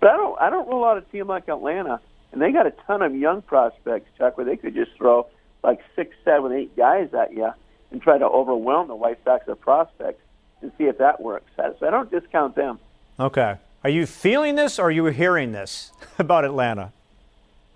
But 0.00 0.10
I 0.10 0.16
don't 0.16 0.40
I 0.40 0.50
don't 0.50 0.68
rule 0.68 0.84
out 0.84 0.98
a 0.98 1.00
team 1.00 1.26
like 1.26 1.48
Atlanta, 1.48 2.00
and 2.32 2.40
they 2.40 2.52
got 2.52 2.66
a 2.66 2.72
ton 2.86 3.02
of 3.02 3.16
young 3.16 3.42
prospects, 3.42 4.10
Chuck, 4.18 4.36
where 4.36 4.46
they 4.46 4.56
could 4.56 4.74
just 4.74 4.92
throw 4.96 5.26
like 5.64 5.80
six, 5.96 6.14
seven, 6.24 6.52
eight 6.52 6.76
guys 6.76 7.08
at 7.14 7.32
you 7.32 7.50
and 7.90 8.00
try 8.02 8.18
to 8.18 8.24
overwhelm 8.24 8.88
the 8.88 8.94
White 8.94 9.18
Sox 9.24 9.48
of 9.48 9.60
prospects 9.60 10.22
and 10.60 10.70
see 10.78 10.84
if 10.84 10.98
that 10.98 11.20
works. 11.20 11.50
So 11.56 11.74
I 11.86 11.90
don't 11.90 12.10
discount 12.10 12.54
them. 12.54 12.78
Okay. 13.18 13.56
Are 13.84 13.90
you 13.90 14.06
feeling 14.06 14.56
this 14.56 14.78
or 14.78 14.88
are 14.88 14.90
you 14.90 15.04
hearing 15.06 15.52
this 15.52 15.92
about 16.18 16.44
Atlanta? 16.44 16.92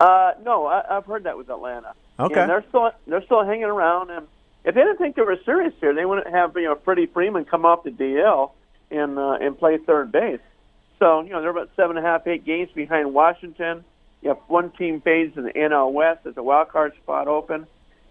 Uh, 0.01 0.33
no, 0.45 0.67
I, 0.67 0.83
have 0.89 1.07
heard 1.07 1.25
that 1.25 1.37
with 1.37 1.49
Atlanta. 1.49 1.95
Okay. 2.19 2.41
And 2.41 2.51
they're 2.51 2.65
still 2.69 2.91
they're 3.07 3.25
still 3.25 3.45
hanging 3.45 3.65
around, 3.65 4.11
and 4.11 4.27
if 4.65 4.75
they 4.75 4.81
didn't 4.81 4.99
think 4.99 5.17
they 5.17 5.23
were 5.23 5.39
serious 5.45 5.73
here, 5.81 5.95
they 5.95 6.05
wouldn't 6.05 6.29
have 6.29 6.57
you 6.57 6.65
know 6.65 6.75
Freddie 6.85 7.07
Freeman 7.07 7.45
come 7.45 7.65
off 7.65 7.85
the 7.85 7.91
DL 7.91 8.51
and 8.91 9.19
uh, 9.19 9.39
and 9.41 9.57
play 9.57 9.79
third 9.79 10.11
base. 10.11 10.41
So 10.99 11.23
you 11.23 11.31
know 11.31 11.41
they're 11.41 11.51
about 11.51 11.71
seven 11.77 11.97
and 11.97 12.05
a 12.05 12.09
half, 12.09 12.27
eight 12.27 12.45
games 12.45 12.71
behind 12.75 13.15
Washington. 13.15 13.85
You 14.23 14.31
have 14.31 14.39
one 14.49 14.71
team 14.73 15.01
fades 15.01 15.37
in 15.37 15.45
the 15.45 15.53
NL 15.53 15.93
West. 15.93 16.25
There's 16.25 16.37
a 16.37 16.43
wild 16.43 16.69
card 16.69 16.95
spot 17.03 17.29
open. 17.29 17.67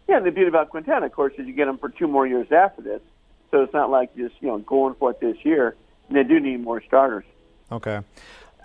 Yeah, 0.08 0.18
and 0.18 0.26
the 0.26 0.32
beauty 0.32 0.50
about 0.50 0.70
Quintana, 0.70 1.06
of 1.06 1.12
course, 1.12 1.34
is 1.38 1.46
you 1.46 1.54
get 1.54 1.68
him 1.68 1.78
for 1.78 1.90
two 1.90 2.08
more 2.08 2.26
years 2.26 2.52
after 2.52 2.82
this. 2.82 3.02
So 3.52 3.62
it's 3.64 3.74
not 3.74 3.90
like 3.90 4.16
just 4.16 4.36
you 4.40 4.48
know 4.48 4.60
going 4.60 4.96
for 4.96 5.12
it 5.12 5.20
this 5.20 5.38
year. 5.44 5.76
And 6.08 6.18
they 6.18 6.24
do 6.24 6.40
need 6.40 6.62
more 6.62 6.82
starters. 6.82 7.24
Okay. 7.72 8.02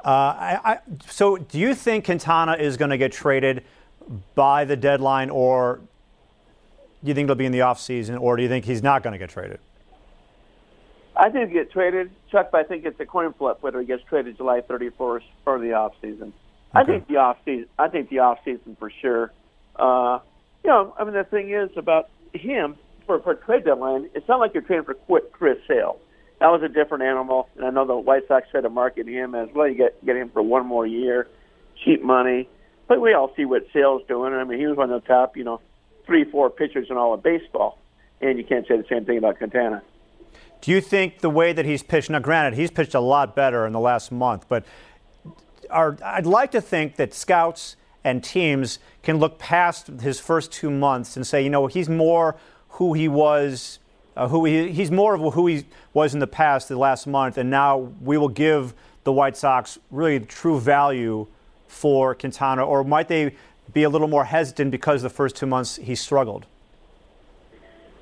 Uh, 0.05 0.09
I, 0.09 0.61
I, 0.65 0.79
so, 1.09 1.37
do 1.37 1.59
you 1.59 1.75
think 1.75 2.05
Quintana 2.05 2.55
is 2.55 2.77
going 2.77 2.91
to 2.91 2.99
get 2.99 3.13
traded 3.13 3.65
by 4.35 4.65
the 4.65 4.77
deadline, 4.77 5.31
or 5.31 5.81
do 7.03 7.09
you 7.09 7.15
think 7.15 7.27
it'll 7.27 7.37
be 7.37 7.47
in 7.47 7.53
the 7.53 7.61
offseason, 7.61 8.21
or 8.21 8.37
do 8.37 8.43
you 8.43 8.49
think 8.49 8.65
he's 8.65 8.83
not 8.83 9.03
going 9.03 9.13
to 9.13 9.19
get 9.19 9.31
traded? 9.31 9.59
I 11.17 11.31
think 11.31 11.49
he 11.49 11.55
get 11.55 11.73
traded, 11.73 12.11
Chuck, 12.31 12.51
but 12.53 12.61
I 12.61 12.65
think 12.65 12.85
it's 12.85 13.01
a 13.01 13.07
coin 13.07 13.33
flip 13.33 13.59
whether 13.63 13.81
he 13.81 13.87
gets 13.87 14.05
traded 14.05 14.37
July 14.37 14.61
31st 14.61 15.23
or 15.47 15.59
the 15.59 15.69
offseason. 15.69 16.23
Okay. 16.23 16.33
I 16.75 16.85
think 16.85 17.09
the 17.09 17.15
offseason. 17.15 17.67
I 17.79 17.89
think 17.89 18.11
the 18.11 18.17
offseason 18.17 18.79
for 18.79 18.91
sure. 18.91 19.33
Uh, 19.77 20.19
you 20.63 20.71
know, 20.71 20.95
I 20.99 21.05
mean, 21.05 21.15
the 21.15 21.25
thing 21.25 21.51
is 21.51 21.71
about 21.77 22.11
him 22.33 22.77
for 23.07 23.19
for 23.21 23.35
trade 23.35 23.65
deadline. 23.65 24.11
It's 24.15 24.29
not 24.29 24.41
like 24.41 24.53
you're 24.53 24.63
trading 24.63 24.85
for 24.85 24.95
Chris 25.33 25.59
Sale 25.67 25.99
that 26.41 26.49
was 26.49 26.63
a 26.63 26.69
different 26.69 27.05
animal. 27.05 27.49
And 27.57 27.65
I 27.65 27.71
know 27.71 27.87
the 27.87 27.97
White 27.97 28.29
Sox 28.29 28.49
tried 28.51 28.63
to 28.63 28.71
market 28.71 29.07
him 29.07 29.35
as 29.35 29.49
well. 29.55 29.69
You 29.69 29.75
get 29.75 30.05
get 30.05 30.17
him 30.17 30.31
for 30.31 30.43
one 30.43 30.67
more 30.67 30.87
year, 30.87 31.29
cheap 31.85 32.03
money. 32.03 32.49
But 32.89 33.01
we 33.01 33.15
all 33.15 33.33
see 33.37 33.45
what 33.45 33.67
Sale's 33.73 34.03
doing. 34.07 34.33
I 34.33 34.45
mean, 34.45 34.59
he 34.59 34.67
was 34.67 34.77
one 34.77 34.91
of 34.91 35.03
the 35.03 35.09
top, 35.09 35.37
you 35.37 35.45
know, 35.45 35.61
three, 36.05 36.25
four 36.25 36.51
pitchers 36.51 36.87
in 36.89 36.97
all 36.97 37.15
of 37.15 37.23
baseball. 37.23 37.79
And 38.21 38.39
you 38.39 38.45
can't 38.45 38.67
say 38.67 38.77
the 38.77 38.87
same 38.89 39.05
thing 39.05 39.19
about 39.19 39.39
Quintana. 39.39 39.83
Do 40.61 40.71
you 40.71 40.81
think 40.81 41.21
the 41.21 41.31
way 41.31 41.53
that 41.53 41.67
he's 41.67 41.83
pitched? 41.83 42.11
Now, 42.11 42.21
granted, 42.21 42.55
he's 42.55 42.71
pitched 42.71 42.95
a 42.95 43.01
lot 43.01 43.35
better 43.37 43.67
in 43.67 43.73
the 43.73 43.81
last 43.81 44.11
month, 44.11 44.47
but 44.49 44.65
are, 45.71 45.99
I'd 46.03 46.27
like 46.27 46.53
to 46.53 46.61
think 46.61 46.97
that 46.97 47.13
scouts 47.13 47.77
and 48.05 48.23
teams 48.23 48.79
can 49.03 49.19
look 49.19 49.39
past 49.39 49.89
his 50.01 50.21
first 50.21 50.53
two 50.53 50.71
months 50.71 51.17
and 51.17 51.27
say, 51.27 51.43
you 51.43 51.51
know, 51.51 51.67
he's 51.67 51.89
more 51.89 52.37
who 52.71 52.95
he 52.95 53.09
was, 53.09 53.81
uh, 54.17 54.29
who 54.29 54.45
he, 54.45 54.73
he's 54.73 54.91
more 54.91 55.15
of 55.15 55.35
who 55.35 55.47
he 55.47 55.67
was 55.93 56.15
in 56.15 56.21
the 56.21 56.27
past, 56.27 56.69
the 56.69 56.77
last 56.77 57.07
month, 57.07 57.39
and 57.39 57.51
now 57.51 57.77
we 58.01 58.17
will 58.17 58.29
give 58.29 58.75
the 59.05 59.13
White 59.13 59.37
Sox 59.37 59.79
really 59.91 60.19
true 60.21 60.59
value 60.59 61.27
for 61.69 62.15
Quintana, 62.15 62.65
or 62.65 62.83
might 62.83 63.09
they 63.09 63.35
be 63.73 63.83
a 63.83 63.89
little 63.89 64.09
more 64.09 64.25
hesitant 64.25 64.71
because 64.71 65.03
the 65.03 65.11
first 65.11 65.37
two 65.37 65.47
months 65.47 65.77
he 65.77 65.95
struggled? 65.95 66.47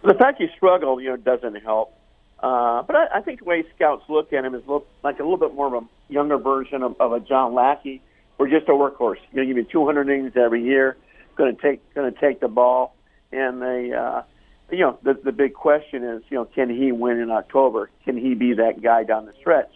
The 0.02 0.14
fact 0.14 0.40
he 0.40 0.48
struggled, 0.56 1.02
you 1.02 1.10
know, 1.10 1.16
doesn't 1.16 1.56
help. 1.56 1.98
Uh, 2.40 2.82
but 2.82 2.94
I, 2.94 3.06
I 3.14 3.20
think 3.22 3.40
the 3.40 3.46
way 3.46 3.64
scouts 3.74 4.04
look 4.08 4.32
at 4.32 4.44
him 4.44 4.54
is 4.54 4.62
look 4.66 4.86
like 5.02 5.18
a 5.18 5.22
little 5.22 5.38
bit 5.38 5.54
more 5.54 5.74
of 5.74 5.82
a 5.82 6.12
younger 6.12 6.36
version 6.36 6.82
of, 6.82 7.00
of 7.00 7.12
a 7.12 7.20
John 7.20 7.54
Lackey, 7.54 8.02
or 8.38 8.46
just 8.48 8.68
a 8.68 8.72
workhorse. 8.72 9.16
You 9.32 9.40
know, 9.40 9.46
give 9.46 9.56
you 9.56 9.64
200 9.64 10.08
innings 10.08 10.36
every 10.36 10.62
year, 10.62 10.96
going 11.36 11.56
to 11.56 11.62
take 11.62 11.94
going 11.94 12.12
to 12.12 12.20
take 12.20 12.40
the 12.40 12.48
ball, 12.48 12.94
and 13.32 13.62
they, 13.62 13.92
uh, 13.92 14.22
you 14.70 14.78
know, 14.78 14.98
the 15.02 15.14
the 15.14 15.32
big 15.32 15.54
question 15.54 16.04
is, 16.04 16.22
you 16.30 16.36
know, 16.36 16.44
can 16.44 16.70
he 16.70 16.92
win 16.92 17.18
in 17.18 17.30
October? 17.30 17.90
Can 18.04 18.16
he 18.16 18.34
be 18.34 18.54
that 18.54 18.82
guy 18.82 19.04
down 19.04 19.26
the 19.26 19.32
stretch? 19.38 19.70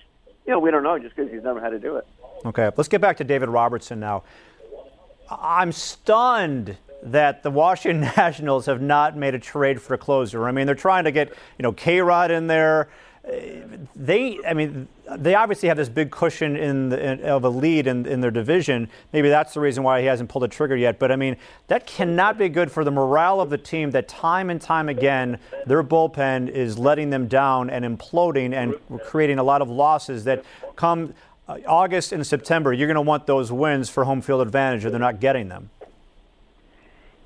You 0.46 0.52
know, 0.52 0.58
we 0.58 0.70
don't 0.70 0.82
know 0.82 0.98
just 0.98 1.14
because 1.14 1.30
he's 1.30 1.42
never 1.42 1.60
had 1.60 1.70
to 1.70 1.78
do 1.78 1.96
it. 1.96 2.06
Okay, 2.44 2.70
let's 2.76 2.88
get 2.88 3.00
back 3.00 3.18
to 3.18 3.24
David 3.24 3.48
Robertson 3.48 4.00
now. 4.00 4.22
I'm 5.30 5.72
stunned 5.72 6.76
that 7.02 7.42
the 7.42 7.50
Washington 7.50 8.00
Nationals 8.16 8.66
have 8.66 8.80
not 8.80 9.16
made 9.16 9.34
a 9.34 9.38
trade 9.38 9.80
for 9.80 9.94
a 9.94 9.98
closer. 9.98 10.48
I 10.48 10.52
mean, 10.52 10.66
they're 10.66 10.74
trying 10.74 11.04
to 11.04 11.12
get 11.12 11.28
you 11.28 11.62
know 11.62 11.72
K 11.72 12.00
Rod 12.00 12.30
in 12.30 12.46
there. 12.46 12.88
They, 13.94 14.38
I 14.46 14.54
mean, 14.54 14.88
they 15.16 15.34
obviously 15.34 15.68
have 15.68 15.76
this 15.76 15.88
big 15.88 16.10
cushion 16.10 16.56
in, 16.56 16.88
the, 16.88 17.12
in 17.12 17.24
of 17.24 17.44
a 17.44 17.48
lead 17.48 17.86
in, 17.86 18.06
in 18.06 18.20
their 18.20 18.30
division. 18.30 18.88
Maybe 19.12 19.28
that's 19.28 19.54
the 19.54 19.60
reason 19.60 19.82
why 19.82 20.00
he 20.00 20.06
hasn't 20.06 20.30
pulled 20.30 20.44
the 20.44 20.48
trigger 20.48 20.76
yet. 20.76 20.98
But 20.98 21.12
I 21.12 21.16
mean, 21.16 21.36
that 21.66 21.86
cannot 21.86 22.38
be 22.38 22.48
good 22.48 22.72
for 22.72 22.84
the 22.84 22.90
morale 22.90 23.40
of 23.40 23.50
the 23.50 23.58
team. 23.58 23.90
That 23.90 24.08
time 24.08 24.50
and 24.50 24.60
time 24.60 24.88
again, 24.88 25.38
their 25.66 25.82
bullpen 25.82 26.48
is 26.48 26.78
letting 26.78 27.10
them 27.10 27.26
down 27.28 27.68
and 27.70 27.84
imploding 27.84 28.54
and 28.54 28.74
creating 29.04 29.38
a 29.38 29.42
lot 29.42 29.60
of 29.60 29.68
losses 29.68 30.24
that 30.24 30.44
come 30.76 31.12
uh, 31.48 31.58
August 31.66 32.12
and 32.12 32.26
September. 32.26 32.72
You're 32.72 32.88
going 32.88 32.94
to 32.94 33.00
want 33.02 33.26
those 33.26 33.52
wins 33.52 33.90
for 33.90 34.04
home 34.04 34.22
field 34.22 34.40
advantage, 34.40 34.84
or 34.84 34.90
they're 34.90 34.98
not 34.98 35.20
getting 35.20 35.48
them. 35.48 35.70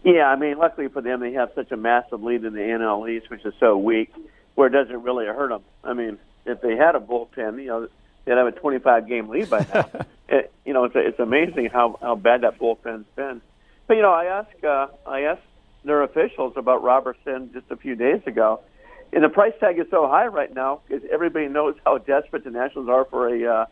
Yeah, 0.05 0.27
I 0.27 0.37
mean, 0.37 0.59
luckily 0.59 0.89
for 0.89 1.01
them, 1.01 1.21
they 1.21 1.33
have 1.35 1.51
such 1.55 1.71
a 1.71 1.77
massive 1.77 2.23
lead 2.23 2.45
in 2.45 2.55
the 2.55 2.61
NL 2.61 3.09
East, 3.09 3.31
which 3.31 3.45
is 3.45 3.55
so 3.61 3.77
weak, 3.77 4.13
where 4.55 4.69
it 4.69 4.71
doesn't 4.71 5.03
really 5.03 5.27
hurt 5.27 5.51
them. 5.51 5.63
I 5.83 5.93
mean, 5.93 6.19
if 6.45 6.61
they 6.61 6.77
had 6.77 6.95
a 6.95 7.01
bullpen, 7.01 7.61
you 7.61 7.69
know, 7.69 7.89
they'd 8.25 8.37
have 8.37 8.47
a 8.47 8.53
25 8.53 9.09
game 9.09 9.29
lead 9.29 9.51
by 9.51 9.67
now. 9.73 9.91
it, 10.29 10.53
you 10.65 10.73
know, 10.73 10.85
it's 10.85 10.95
it's 10.97 11.19
amazing 11.19 11.71
how 11.73 11.99
how 12.01 12.15
bad 12.15 12.43
that 12.43 12.59
bullpen's 12.59 13.07
been. 13.17 13.41
But 13.87 13.97
you 13.97 14.03
know, 14.03 14.13
I 14.13 14.25
asked 14.27 14.65
uh, 14.65 14.89
I 15.07 15.23
asked 15.23 15.43
their 15.85 16.03
officials 16.03 16.55
about 16.57 16.83
Robertson 16.83 17.51
just 17.53 17.71
a 17.71 17.77
few 17.77 17.95
days 17.97 18.21
ago, 18.27 18.61
and 19.13 19.25
the 19.25 19.29
price 19.29 19.55
tag 19.61 19.79
is 19.79 19.87
so 19.91 20.07
high 20.07 20.27
right 20.27 20.53
now 20.53 20.81
because 20.87 21.05
everybody 21.13 21.49
knows 21.49 21.77
how 21.85 21.99
desperate 21.99 22.45
the 22.45 22.51
Nationals 22.51 22.89
are 22.89 23.05
for 23.05 23.29
a 23.29 23.45
uh, 23.45 23.67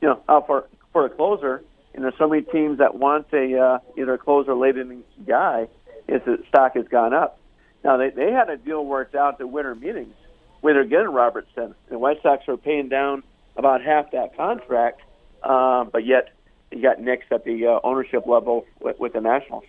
you 0.00 0.08
know 0.08 0.20
uh, 0.28 0.40
for 0.40 0.68
for 0.92 1.06
a 1.06 1.10
closer 1.10 1.62
and 1.94 2.02
there's 2.02 2.14
so 2.18 2.28
many 2.28 2.42
teams 2.42 2.78
that 2.78 2.96
want 2.96 3.26
a 3.32 3.58
uh, 3.58 3.78
either 3.96 4.14
a 4.14 4.18
closer 4.18 4.54
late 4.54 4.76
inning 4.76 5.04
guy, 5.26 5.68
is 6.08 6.20
that 6.26 6.44
stock 6.48 6.74
has 6.74 6.86
gone 6.88 7.14
up. 7.14 7.38
Now 7.84 7.98
they 7.98 8.08
they 8.08 8.32
had 8.32 8.48
a 8.48 8.56
deal 8.56 8.84
worked 8.84 9.14
out 9.14 9.38
the 9.38 9.46
winter 9.46 9.74
meetings 9.74 10.14
where 10.62 10.72
they're 10.72 10.84
getting 10.84 11.08
Robertson. 11.08 11.74
The 11.90 11.98
White 11.98 12.22
Sox 12.22 12.48
are 12.48 12.56
paying 12.56 12.88
down 12.88 13.22
about 13.56 13.82
half 13.82 14.10
that 14.12 14.34
contract, 14.36 15.02
uh, 15.42 15.84
but 15.84 16.06
yet 16.06 16.32
you 16.72 16.80
got 16.80 17.00
Knicks 17.00 17.26
at 17.30 17.44
the 17.44 17.66
uh, 17.66 17.80
ownership 17.84 18.26
level 18.26 18.66
with, 18.80 18.98
with 18.98 19.12
the 19.12 19.20
Nationals. 19.20 19.64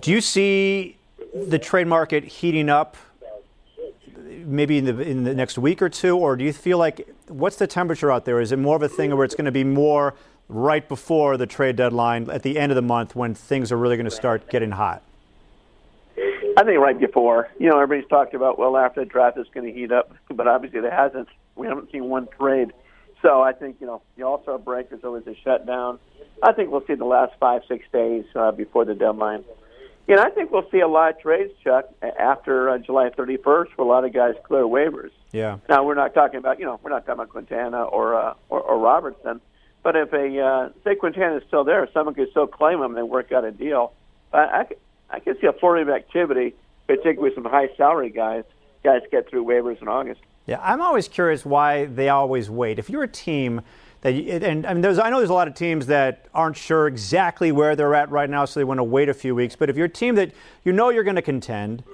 Do 0.00 0.12
you 0.12 0.20
see 0.20 0.96
the 1.34 1.58
trade 1.58 1.88
market 1.88 2.24
heating 2.24 2.70
up? 2.70 2.96
Maybe 4.44 4.78
in 4.78 4.84
the 4.84 4.98
in 5.00 5.24
the 5.24 5.34
next 5.34 5.58
week 5.58 5.82
or 5.82 5.88
two, 5.88 6.16
or 6.16 6.36
do 6.36 6.44
you 6.44 6.52
feel 6.52 6.78
like 6.78 7.08
what's 7.28 7.56
the 7.56 7.66
temperature 7.66 8.10
out 8.10 8.24
there? 8.24 8.40
Is 8.40 8.50
it 8.50 8.58
more 8.58 8.76
of 8.76 8.82
a 8.82 8.88
thing 8.88 9.14
where 9.14 9.24
it's 9.24 9.34
going 9.34 9.44
to 9.44 9.52
be 9.52 9.64
more 9.64 10.14
right 10.48 10.88
before 10.88 11.36
the 11.36 11.46
trade 11.46 11.76
deadline 11.76 12.28
at 12.30 12.42
the 12.42 12.58
end 12.58 12.72
of 12.72 12.76
the 12.76 12.82
month 12.82 13.14
when 13.14 13.34
things 13.34 13.70
are 13.70 13.76
really 13.76 13.96
going 13.96 14.04
to 14.04 14.10
start 14.10 14.48
getting 14.48 14.72
hot? 14.72 15.02
I 16.56 16.64
think 16.64 16.78
right 16.80 16.98
before. 16.98 17.48
You 17.58 17.70
know, 17.70 17.80
everybody's 17.80 18.08
talked 18.08 18.34
about, 18.34 18.58
well, 18.58 18.76
after 18.76 19.00
the 19.00 19.06
draft 19.06 19.38
it's 19.38 19.50
going 19.50 19.66
to 19.66 19.72
heat 19.72 19.92
up, 19.92 20.12
but 20.28 20.46
obviously 20.46 20.80
it 20.80 20.92
hasn't. 20.92 21.28
We 21.56 21.66
haven't 21.66 21.90
seen 21.92 22.04
one 22.04 22.28
trade. 22.38 22.72
So 23.22 23.40
I 23.40 23.52
think, 23.52 23.76
you 23.80 23.86
know, 23.86 24.02
the 24.16 24.24
All 24.24 24.42
Star 24.42 24.58
break 24.58 24.88
is 24.90 25.00
always 25.04 25.26
a 25.26 25.34
shutdown. 25.44 25.98
I 26.42 26.52
think 26.52 26.70
we'll 26.70 26.84
see 26.86 26.94
the 26.94 27.04
last 27.04 27.32
five, 27.38 27.62
six 27.68 27.84
days 27.92 28.24
uh, 28.34 28.50
before 28.50 28.84
the 28.84 28.94
deadline. 28.94 29.44
You 30.08 30.16
know, 30.16 30.22
I 30.22 30.30
think 30.30 30.50
we'll 30.50 30.68
see 30.72 30.80
a 30.80 30.88
lot 30.88 31.14
of 31.14 31.20
trades, 31.20 31.52
Chuck, 31.62 31.88
after 32.02 32.68
uh, 32.68 32.78
July 32.78 33.10
31st, 33.10 33.66
where 33.76 33.86
a 33.86 33.88
lot 33.88 34.04
of 34.04 34.12
guys 34.12 34.34
clear 34.44 34.64
waivers. 34.64 35.12
Yeah. 35.30 35.58
Now 35.68 35.84
we're 35.84 35.94
not 35.94 36.12
talking 36.12 36.38
about, 36.38 36.58
you 36.58 36.64
know, 36.64 36.80
we're 36.82 36.90
not 36.90 37.06
talking 37.06 37.20
about 37.20 37.28
Quintana 37.28 37.84
or 37.84 38.20
uh, 38.20 38.34
or, 38.48 38.60
or 38.60 38.78
Robertson, 38.78 39.40
but 39.84 39.94
if 39.94 40.12
a 40.12 40.40
uh, 40.40 40.68
say 40.82 40.96
Quintana 40.96 41.36
is 41.36 41.44
still 41.46 41.62
there, 41.62 41.88
someone 41.94 42.14
could 42.14 42.30
still 42.30 42.48
claim 42.48 42.78
him 42.78 42.86
and 42.86 42.96
they 42.96 43.02
work 43.02 43.30
out 43.30 43.44
a 43.44 43.52
deal. 43.52 43.92
But 44.32 44.40
I, 44.40 44.66
I 45.12 45.20
can 45.20 45.38
see 45.40 45.46
a 45.46 45.52
flurry 45.52 45.82
of 45.82 45.90
activity, 45.90 46.54
particularly 46.86 47.30
with 47.30 47.34
some 47.34 47.44
high 47.44 47.68
salary 47.76 48.10
guys. 48.10 48.44
Guys 48.82 49.02
get 49.12 49.28
through 49.28 49.44
waivers 49.44 49.80
in 49.80 49.86
August. 49.86 50.20
Yeah, 50.46 50.58
I'm 50.60 50.80
always 50.80 51.06
curious 51.06 51.44
why 51.44 51.84
they 51.84 52.08
always 52.08 52.50
wait. 52.50 52.80
If 52.80 52.90
you're 52.90 53.04
a 53.04 53.08
team 53.08 53.60
that, 54.00 54.14
you, 54.14 54.32
and 54.32 54.66
I 54.66 54.72
mean, 54.72 54.82
there's, 54.82 54.98
I 54.98 55.08
know 55.08 55.18
there's 55.18 55.30
a 55.30 55.34
lot 55.34 55.46
of 55.46 55.54
teams 55.54 55.86
that 55.86 56.26
aren't 56.34 56.56
sure 56.56 56.88
exactly 56.88 57.52
where 57.52 57.76
they're 57.76 57.94
at 57.94 58.10
right 58.10 58.28
now, 58.28 58.44
so 58.44 58.58
they 58.58 58.64
want 58.64 58.78
to 58.78 58.84
wait 58.84 59.08
a 59.08 59.14
few 59.14 59.36
weeks. 59.36 59.54
But 59.54 59.70
if 59.70 59.76
you're 59.76 59.86
a 59.86 59.88
team 59.88 60.16
that 60.16 60.32
you 60.64 60.72
know 60.72 60.88
you're 60.88 61.04
going 61.04 61.16
to 61.16 61.22
contend, 61.22 61.84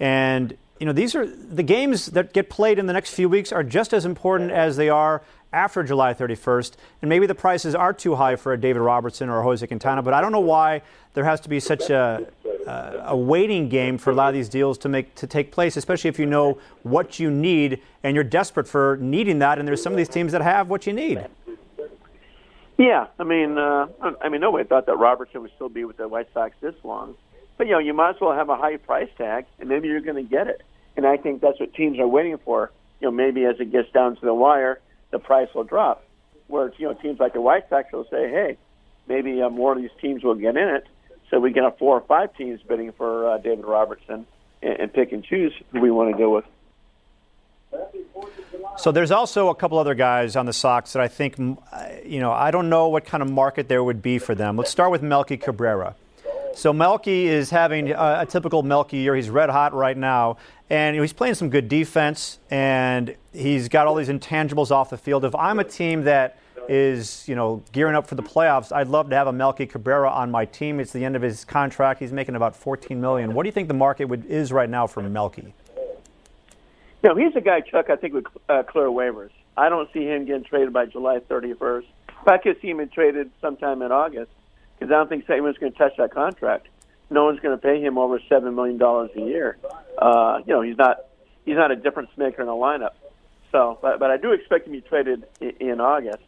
and 0.00 0.56
you 0.84 0.86
know 0.86 0.92
these 0.92 1.14
are 1.14 1.24
the 1.26 1.62
games 1.62 2.08
that 2.08 2.34
get 2.34 2.50
played 2.50 2.78
in 2.78 2.84
the 2.84 2.92
next 2.92 3.14
few 3.14 3.26
weeks 3.26 3.52
are 3.52 3.64
just 3.64 3.94
as 3.94 4.04
important 4.04 4.50
as 4.50 4.76
they 4.76 4.90
are 4.90 5.22
after 5.50 5.82
July 5.82 6.12
31st. 6.12 6.72
And 7.00 7.08
maybe 7.08 7.26
the 7.26 7.34
prices 7.34 7.74
are 7.74 7.94
too 7.94 8.16
high 8.16 8.36
for 8.36 8.52
a 8.52 8.60
David 8.60 8.80
Robertson 8.80 9.30
or 9.30 9.40
a 9.40 9.42
Jose 9.42 9.66
Quintana, 9.66 10.02
but 10.02 10.12
I 10.12 10.20
don't 10.20 10.30
know 10.30 10.40
why 10.40 10.82
there 11.14 11.24
has 11.24 11.40
to 11.40 11.48
be 11.48 11.58
such 11.58 11.88
a, 11.88 12.26
a 12.66 13.16
waiting 13.16 13.70
game 13.70 13.96
for 13.96 14.10
a 14.10 14.14
lot 14.14 14.28
of 14.28 14.34
these 14.34 14.50
deals 14.50 14.76
to 14.76 14.90
make 14.90 15.14
to 15.14 15.26
take 15.26 15.50
place, 15.52 15.78
especially 15.78 16.08
if 16.08 16.18
you 16.18 16.26
know 16.26 16.58
what 16.82 17.18
you 17.18 17.30
need 17.30 17.80
and 18.02 18.14
you're 18.14 18.22
desperate 18.22 18.68
for 18.68 18.98
needing 19.00 19.38
that. 19.38 19.58
And 19.58 19.66
there's 19.66 19.82
some 19.82 19.94
of 19.94 19.96
these 19.96 20.10
teams 20.10 20.32
that 20.32 20.42
have 20.42 20.68
what 20.68 20.86
you 20.86 20.92
need. 20.92 21.24
Yeah, 22.76 23.06
I 23.18 23.24
mean, 23.24 23.56
uh, 23.56 23.86
I 24.20 24.28
mean, 24.28 24.42
nobody 24.42 24.68
thought 24.68 24.84
that 24.84 24.98
Robertson 24.98 25.40
would 25.40 25.52
still 25.54 25.70
be 25.70 25.86
with 25.86 25.96
the 25.96 26.08
White 26.08 26.28
Sox 26.34 26.54
this 26.60 26.74
long, 26.84 27.14
but 27.56 27.68
you 27.68 27.72
know, 27.72 27.78
you 27.78 27.94
might 27.94 28.16
as 28.16 28.20
well 28.20 28.34
have 28.34 28.50
a 28.50 28.56
high 28.56 28.76
price 28.76 29.08
tag, 29.16 29.46
and 29.58 29.70
maybe 29.70 29.88
you're 29.88 30.02
going 30.02 30.22
to 30.22 30.30
get 30.30 30.46
it. 30.46 30.60
And 30.96 31.06
I 31.06 31.16
think 31.16 31.40
that's 31.40 31.58
what 31.58 31.74
teams 31.74 31.98
are 31.98 32.06
waiting 32.06 32.38
for. 32.44 32.70
You 33.00 33.08
know, 33.08 33.12
maybe 33.12 33.44
as 33.44 33.56
it 33.58 33.72
gets 33.72 33.90
down 33.92 34.16
to 34.16 34.24
the 34.24 34.34
wire, 34.34 34.80
the 35.10 35.18
price 35.18 35.48
will 35.54 35.64
drop. 35.64 36.04
Where 36.46 36.72
you 36.76 36.86
know 36.86 36.94
teams 36.94 37.18
like 37.18 37.32
the 37.32 37.40
White 37.40 37.68
Sox 37.68 37.90
will 37.92 38.04
say, 38.04 38.28
hey, 38.30 38.58
maybe 39.08 39.40
uh, 39.42 39.48
more 39.48 39.72
of 39.72 39.78
these 39.78 39.90
teams 40.00 40.22
will 40.22 40.34
get 40.34 40.56
in 40.56 40.68
it, 40.68 40.86
so 41.30 41.40
we 41.40 41.52
can 41.52 41.64
have 41.64 41.78
four 41.78 41.96
or 41.96 42.02
five 42.02 42.36
teams 42.36 42.60
bidding 42.62 42.92
for 42.92 43.30
uh, 43.30 43.38
David 43.38 43.64
Robertson 43.64 44.26
and, 44.62 44.80
and 44.80 44.92
pick 44.92 45.12
and 45.12 45.24
choose 45.24 45.52
who 45.72 45.80
we 45.80 45.90
want 45.90 46.12
to 46.12 46.18
go 46.18 46.34
with. 46.34 46.44
So 48.76 48.92
there's 48.92 49.10
also 49.10 49.48
a 49.48 49.54
couple 49.54 49.78
other 49.78 49.94
guys 49.94 50.36
on 50.36 50.46
the 50.46 50.52
Sox 50.52 50.92
that 50.92 51.02
I 51.02 51.08
think, 51.08 51.38
you 51.38 52.20
know, 52.20 52.32
I 52.32 52.50
don't 52.50 52.68
know 52.68 52.88
what 52.88 53.04
kind 53.04 53.22
of 53.22 53.30
market 53.30 53.68
there 53.68 53.82
would 53.82 54.02
be 54.02 54.18
for 54.18 54.34
them. 54.34 54.56
Let's 54.56 54.70
start 54.70 54.90
with 54.90 55.02
Melky 55.02 55.36
Cabrera. 55.36 55.96
So 56.54 56.72
Melky 56.72 57.26
is 57.26 57.50
having 57.50 57.90
a, 57.90 58.18
a, 58.20 58.26
typical 58.26 58.62
Melky 58.62 58.98
year. 58.98 59.14
He's 59.16 59.28
red 59.28 59.50
hot 59.50 59.74
right 59.74 59.96
now, 59.96 60.36
and 60.70 60.96
he's 60.96 61.12
playing 61.12 61.34
some 61.34 61.50
good 61.50 61.68
defense, 61.68 62.38
and 62.50 63.16
he's 63.32 63.68
got 63.68 63.86
all 63.86 63.96
these 63.96 64.08
intangibles 64.08 64.70
off 64.70 64.90
the 64.90 64.96
field. 64.96 65.24
If 65.24 65.34
I'm 65.34 65.58
a 65.58 65.64
team 65.64 66.02
that 66.04 66.38
is, 66.68 67.26
you 67.28 67.34
know, 67.34 67.62
gearing 67.72 67.96
up 67.96 68.06
for 68.06 68.14
the 68.14 68.22
playoffs, 68.22 68.72
I'd 68.72 68.88
love 68.88 69.10
to 69.10 69.16
have 69.16 69.26
a 69.26 69.32
Melky 69.32 69.66
Cabrera 69.66 70.10
on 70.10 70.30
my 70.30 70.44
team. 70.44 70.80
It's 70.80 70.92
the 70.92 71.04
end 71.04 71.16
of 71.16 71.22
his 71.22 71.44
contract. 71.44 72.00
He's 72.00 72.12
making 72.12 72.36
about 72.36 72.54
14 72.54 73.00
million. 73.00 73.34
What 73.34 73.42
do 73.42 73.48
you 73.48 73.52
think 73.52 73.68
the 73.68 73.74
market 73.74 74.06
would, 74.06 74.24
is 74.26 74.52
right 74.52 74.70
now 74.70 74.86
for 74.86 75.02
Melky? 75.02 75.52
No, 77.02 77.14
he's 77.14 77.34
a 77.36 77.40
guy, 77.40 77.60
Chuck. 77.60 77.90
I 77.90 77.96
think 77.96 78.14
would 78.14 78.26
uh, 78.48 78.62
clear 78.62 78.86
waivers. 78.86 79.30
I 79.56 79.68
don't 79.68 79.92
see 79.92 80.04
him 80.04 80.24
getting 80.24 80.44
traded 80.44 80.72
by 80.72 80.86
July 80.86 81.18
31st. 81.18 81.84
If 82.08 82.28
I 82.28 82.38
could 82.38 82.60
see 82.62 82.70
him 82.70 82.88
traded 82.88 83.30
sometime 83.42 83.82
in 83.82 83.92
August 83.92 84.30
because 84.84 84.94
I 84.94 84.98
don't 84.98 85.08
think 85.08 85.30
anyone's 85.30 85.56
going 85.56 85.72
to 85.72 85.78
touch 85.78 85.96
that 85.96 86.12
contract. 86.12 86.66
No 87.08 87.24
one's 87.24 87.40
going 87.40 87.56
to 87.56 87.62
pay 87.62 87.80
him 87.80 87.96
over 87.96 88.20
seven 88.28 88.54
million 88.54 88.76
dollars 88.76 89.10
a 89.16 89.20
year. 89.20 89.56
Uh, 89.96 90.40
you 90.46 90.52
know, 90.52 90.60
he's 90.60 90.76
not 90.76 90.98
he's 91.46 91.56
not 91.56 91.70
a 91.70 91.76
difference 91.76 92.10
maker 92.16 92.42
in 92.42 92.48
the 92.48 92.52
lineup. 92.52 92.92
So, 93.50 93.78
but 93.80 93.98
but 93.98 94.10
I 94.10 94.18
do 94.18 94.32
expect 94.32 94.66
him 94.66 94.74
to 94.74 94.82
be 94.82 94.86
traded 94.86 95.24
in, 95.40 95.50
in 95.60 95.80
August. 95.80 96.22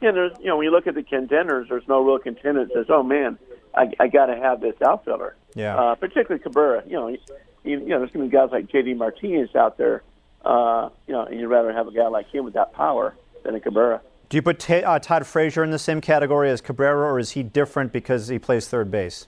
And 0.00 0.16
there's 0.16 0.32
you 0.40 0.46
know 0.46 0.56
when 0.56 0.64
you 0.64 0.72
look 0.72 0.88
at 0.88 0.94
the 0.94 1.02
contenders, 1.04 1.68
there's 1.68 1.86
no 1.86 2.02
real 2.04 2.18
contender 2.18 2.64
that 2.64 2.72
says, 2.74 2.86
oh 2.88 3.02
man, 3.02 3.38
I, 3.74 3.92
I 4.00 4.08
got 4.08 4.26
to 4.26 4.36
have 4.36 4.60
this 4.60 4.74
outfielder. 4.84 5.36
Yeah. 5.54 5.76
Uh, 5.76 5.94
particularly 5.94 6.42
Cabrera. 6.42 6.82
You 6.86 6.92
know, 6.92 7.08
you, 7.08 7.18
you 7.62 7.78
know, 7.78 7.98
there's 7.98 8.10
going 8.10 8.28
to 8.28 8.30
be 8.30 8.36
guys 8.36 8.48
like 8.50 8.70
J.D. 8.70 8.94
Martinez 8.94 9.54
out 9.54 9.78
there. 9.78 10.02
Uh, 10.44 10.88
you 11.06 11.12
know, 11.12 11.26
and 11.26 11.38
you'd 11.38 11.48
rather 11.48 11.72
have 11.72 11.86
a 11.86 11.92
guy 11.92 12.08
like 12.08 12.30
him 12.30 12.44
with 12.44 12.54
that 12.54 12.72
power 12.72 13.14
than 13.44 13.54
a 13.54 13.60
Cabrera. 13.60 14.00
Do 14.30 14.36
you 14.36 14.42
put 14.42 14.60
t- 14.60 14.84
uh, 14.84 15.00
Todd 15.00 15.26
Frazier 15.26 15.64
in 15.64 15.72
the 15.72 15.78
same 15.78 16.00
category 16.00 16.50
as 16.50 16.60
Cabrera, 16.60 17.10
or 17.12 17.18
is 17.18 17.32
he 17.32 17.42
different 17.42 17.92
because 17.92 18.28
he 18.28 18.38
plays 18.38 18.68
third 18.68 18.88
base? 18.88 19.26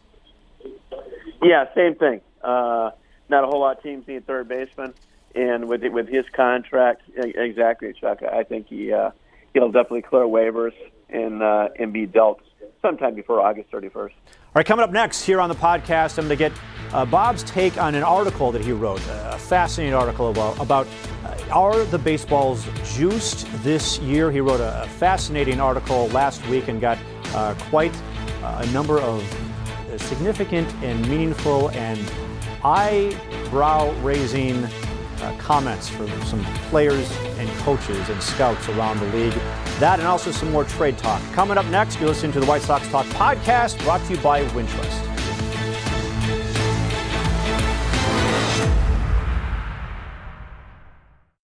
Yeah, 1.43 1.65
same 1.75 1.97
thing. 1.97 2.21
Uh, 2.41 2.93
not 3.29 3.43
a 3.43 3.49
whole 3.49 3.61
lot 3.61 3.79
of 3.79 3.83
teams 3.83 4.07
need 4.07 4.25
third 4.29 4.47
baseman, 4.47 4.95
and 5.35 5.69
with 5.69 5.83
with 5.83 6.07
his 6.07 6.25
contract, 6.33 7.03
exactly, 7.17 7.93
Chuck. 7.95 8.23
I 8.23 8.45
think 8.45 8.69
he 8.69 8.93
uh, 8.93 9.11
he'll 9.55 9.73
definitely 9.73 10.03
clear 10.03 10.23
waivers 10.23 10.75
and 11.09 11.43
uh, 11.43 11.71
and 11.77 11.93
be 11.93 12.07
dealt 12.07 12.41
sometime 12.81 13.17
before 13.17 13.41
August 13.41 13.73
31st. 13.73 14.13
All 14.55 14.61
right, 14.61 14.67
coming 14.67 14.85
up 14.85 14.91
next 14.91 15.25
here 15.25 15.41
on 15.41 15.49
the 15.49 15.55
podcast, 15.55 16.19
I'm 16.19 16.29
going 16.29 16.29
to 16.29 16.37
get 16.37 16.53
uh, 16.93 17.07
Bob's 17.07 17.43
take 17.43 17.81
on 17.81 17.95
an 17.95 18.03
article 18.03 18.53
that 18.53 18.63
he 18.63 18.71
wrote, 18.73 19.01
a 19.09 19.39
fascinating 19.39 19.95
article 19.95 20.29
about, 20.29 20.61
about 20.61 20.87
uh, 21.25 21.35
are 21.51 21.85
the 21.85 21.97
baseballs 21.97 22.67
juiced 22.85 23.47
this 23.63 23.99
year? 24.01 24.31
He 24.31 24.41
wrote 24.41 24.61
a, 24.61 24.83
a 24.83 24.87
fascinating 24.87 25.59
article 25.59 26.09
last 26.09 26.47
week 26.49 26.69
and 26.69 26.83
got 26.83 26.99
uh, 27.29 27.55
quite 27.71 27.99
a 28.43 28.67
number 28.73 29.01
of 29.01 29.25
significant 29.97 30.71
and 30.83 31.01
meaningful 31.09 31.71
and 31.71 31.99
eyebrow 32.63 33.91
raising 34.03 34.69
uh, 35.23 35.37
comments 35.39 35.89
from 35.89 36.09
some 36.25 36.45
players 36.71 37.11
and 37.39 37.49
coaches 37.61 38.09
and 38.09 38.23
scouts 38.23 38.69
around 38.69 38.99
the 39.01 39.07
league. 39.17 39.33
That 39.79 39.99
and 39.99 40.09
also 40.09 40.31
some 40.31 40.51
more 40.51 40.65
trade 40.65 40.99
talk. 40.99 41.23
Coming 41.33 41.59
up 41.59 41.67
next, 41.67 41.99
you're 41.99 42.09
listening 42.09 42.33
to 42.33 42.41
the 42.41 42.47
White 42.47 42.63
Sox 42.63 42.87
Talk 42.89 43.07
podcast 43.07 43.83
brought 43.85 44.05
to 44.07 44.15
you 44.15 44.21
by 44.21 44.45
Wintrust. 44.47 45.09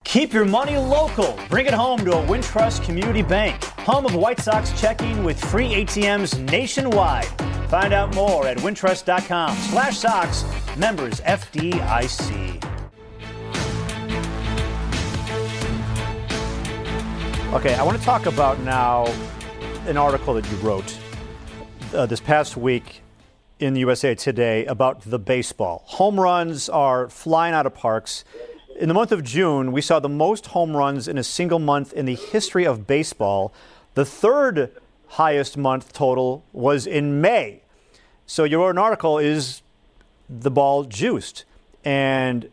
Keep 0.04 0.32
your 0.32 0.47
money 0.47 0.76
local. 0.78 1.38
Bring 1.50 1.66
it 1.66 1.75
home 1.75 2.02
to 2.06 2.12
a 2.12 2.26
Wintrust 2.26 2.82
Community 2.82 3.20
Bank, 3.20 3.62
home 3.62 4.06
of 4.06 4.14
White 4.14 4.40
Sox 4.40 4.73
checking 4.80 5.23
with 5.23 5.38
free 5.38 5.85
ATMs 5.85 6.50
nationwide. 6.50 7.26
Find 7.68 7.92
out 7.92 8.14
more 8.14 8.47
at 8.47 8.56
wintrust.com 8.56 9.54
slash 9.54 9.99
Sox, 9.99 10.44
members 10.78 11.20
FDIC. 11.20 12.77
Okay, 17.50 17.75
I 17.75 17.83
want 17.83 17.97
to 17.97 18.05
talk 18.05 18.26
about 18.26 18.61
now 18.61 19.07
an 19.87 19.97
article 19.97 20.35
that 20.35 20.47
you 20.50 20.57
wrote 20.59 20.99
uh, 21.95 22.05
this 22.05 22.21
past 22.21 22.59
week 22.59 23.00
in 23.59 23.73
the 23.73 23.81
USA 23.81 24.14
Today 24.14 24.67
about 24.67 25.00
the 25.00 25.19
baseball. 25.19 25.83
Home 25.87 26.21
runs 26.21 26.69
are 26.69 27.09
flying 27.09 27.55
out 27.55 27.64
of 27.64 27.75
parks. 27.75 28.23
In 28.78 28.88
the 28.88 28.95
month 28.95 29.12
of 29.12 29.25
June, 29.25 29.73
we 29.73 29.81
saw 29.81 29.99
the 29.99 30.11
most 30.11 30.49
home 30.49 30.76
runs 30.76 31.09
in 31.09 31.17
a 31.17 31.25
single 31.25 31.59
month 31.59 31.95
in 31.95 32.05
the 32.05 32.17
history 32.17 32.67
of 32.67 32.87
baseball. 32.87 33.50
The 33.95 34.05
third 34.05 34.71
highest 35.07 35.57
month 35.57 35.95
total 35.95 36.45
was 36.52 36.87
in 36.87 37.23
May. 37.23 37.62
So 38.26 38.45
you 38.45 38.59
wrote 38.59 38.71
an 38.73 38.78
article, 38.78 39.19
Is 39.19 39.62
the 40.28 40.50
Ball 40.50 40.85
Juiced? 40.85 41.47
And 41.83 42.50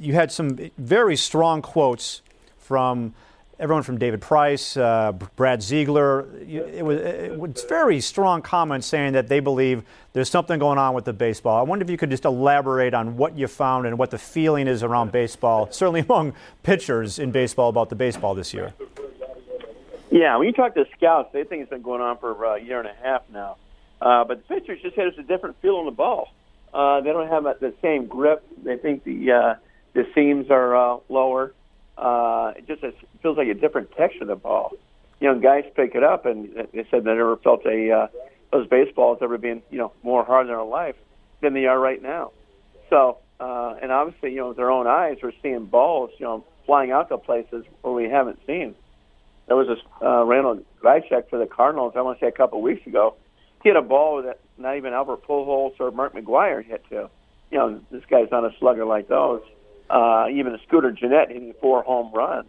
you 0.00 0.14
had 0.14 0.32
some 0.32 0.58
very 0.76 1.14
strong 1.14 1.62
quotes 1.62 2.20
from 2.58 3.14
everyone 3.58 3.82
from 3.82 3.98
David 3.98 4.20
Price, 4.20 4.76
uh, 4.76 5.12
Brad 5.36 5.62
Ziegler. 5.62 6.26
It 6.42 6.84
was, 6.84 7.00
it 7.00 7.38
was 7.38 7.64
very 7.68 8.00
strong 8.00 8.42
comments 8.42 8.86
saying 8.86 9.12
that 9.12 9.28
they 9.28 9.40
believe 9.40 9.82
there's 10.12 10.30
something 10.30 10.58
going 10.58 10.78
on 10.78 10.94
with 10.94 11.04
the 11.04 11.12
baseball. 11.12 11.58
I 11.58 11.62
wonder 11.62 11.84
if 11.84 11.90
you 11.90 11.96
could 11.96 12.10
just 12.10 12.24
elaborate 12.24 12.94
on 12.94 13.16
what 13.16 13.36
you 13.36 13.46
found 13.46 13.86
and 13.86 13.98
what 13.98 14.10
the 14.10 14.18
feeling 14.18 14.66
is 14.66 14.82
around 14.82 15.12
baseball, 15.12 15.70
certainly 15.70 16.00
among 16.00 16.34
pitchers 16.62 17.18
in 17.18 17.30
baseball 17.30 17.68
about 17.68 17.88
the 17.88 17.96
baseball 17.96 18.34
this 18.34 18.52
year. 18.52 18.72
Yeah, 20.10 20.36
when 20.36 20.46
you 20.46 20.52
talk 20.52 20.74
to 20.74 20.84
scouts, 20.96 21.30
they 21.32 21.44
think 21.44 21.62
it's 21.62 21.70
been 21.70 21.82
going 21.82 22.00
on 22.00 22.18
for 22.18 22.46
uh, 22.46 22.56
a 22.56 22.60
year 22.60 22.78
and 22.78 22.88
a 22.88 22.94
half 23.02 23.22
now. 23.32 23.56
Uh, 24.00 24.24
but 24.24 24.46
the 24.46 24.54
pitchers 24.54 24.80
just 24.82 24.96
it's 24.96 25.18
a 25.18 25.22
different 25.22 25.60
feel 25.60 25.76
on 25.76 25.86
the 25.86 25.90
ball. 25.90 26.28
Uh, 26.72 27.00
they 27.00 27.10
don't 27.12 27.28
have 27.28 27.44
the 27.60 27.72
same 27.80 28.06
grip. 28.06 28.44
They 28.62 28.76
think 28.76 29.04
the 29.04 29.32
uh, 29.32 29.54
the 29.92 30.06
seams 30.14 30.50
are 30.50 30.76
uh, 30.76 30.98
lower 31.08 31.54
uh, 31.96 32.52
it 32.56 32.66
just 32.66 32.82
it 32.82 32.96
feels 33.22 33.36
like 33.36 33.48
a 33.48 33.54
different 33.54 33.92
texture 33.92 34.22
of 34.22 34.28
the 34.28 34.36
ball. 34.36 34.72
You 35.20 35.32
know, 35.32 35.38
guys 35.38 35.64
pick 35.74 35.94
it 35.94 36.02
up, 36.02 36.26
and 36.26 36.50
they 36.72 36.86
said 36.90 37.04
they 37.04 37.14
never 37.14 37.36
felt 37.36 37.64
a 37.66 37.90
uh, 37.90 38.06
those 38.52 38.66
baseballs 38.66 39.18
ever 39.22 39.38
being 39.38 39.62
you 39.70 39.78
know 39.78 39.92
more 40.02 40.24
hard 40.24 40.46
in 40.46 40.52
their 40.52 40.62
life 40.62 40.96
than 41.40 41.54
they 41.54 41.66
are 41.66 41.78
right 41.78 42.02
now. 42.02 42.32
So, 42.90 43.18
uh, 43.40 43.74
and 43.80 43.92
obviously, 43.92 44.30
you 44.30 44.38
know, 44.38 44.48
with 44.48 44.56
their 44.56 44.70
own 44.70 44.86
eyes, 44.86 45.18
we're 45.22 45.32
seeing 45.42 45.66
balls, 45.66 46.10
you 46.18 46.26
know, 46.26 46.44
flying 46.66 46.90
out 46.90 47.08
to 47.08 47.18
places 47.18 47.64
where 47.82 47.94
we 47.94 48.08
haven't 48.08 48.40
seen. 48.46 48.74
There 49.46 49.56
was 49.56 49.68
this 49.68 49.78
uh, 50.02 50.24
Randall 50.24 50.62
Grichuk 50.82 51.28
for 51.28 51.38
the 51.38 51.46
Cardinals. 51.46 51.92
I 51.96 52.00
want 52.00 52.18
to 52.18 52.24
say 52.24 52.28
a 52.28 52.32
couple 52.32 52.60
weeks 52.62 52.86
ago. 52.86 53.14
He 53.62 53.68
had 53.68 53.76
a 53.76 53.82
ball 53.82 54.22
that 54.22 54.40
not 54.58 54.76
even 54.76 54.92
Albert 54.92 55.26
Pujols 55.26 55.78
or 55.80 55.90
Mark 55.90 56.14
McGwire 56.14 56.64
hit 56.64 56.84
to. 56.90 57.08
You 57.50 57.58
know, 57.58 57.80
this 57.90 58.02
guy's 58.10 58.30
not 58.30 58.44
a 58.44 58.50
slugger 58.58 58.84
like 58.84 59.08
those 59.08 59.42
uh, 59.90 60.26
even 60.32 60.58
Scooter 60.66 60.90
Gennett 60.90 61.28
hitting 61.28 61.54
four 61.60 61.82
home 61.82 62.12
runs. 62.14 62.48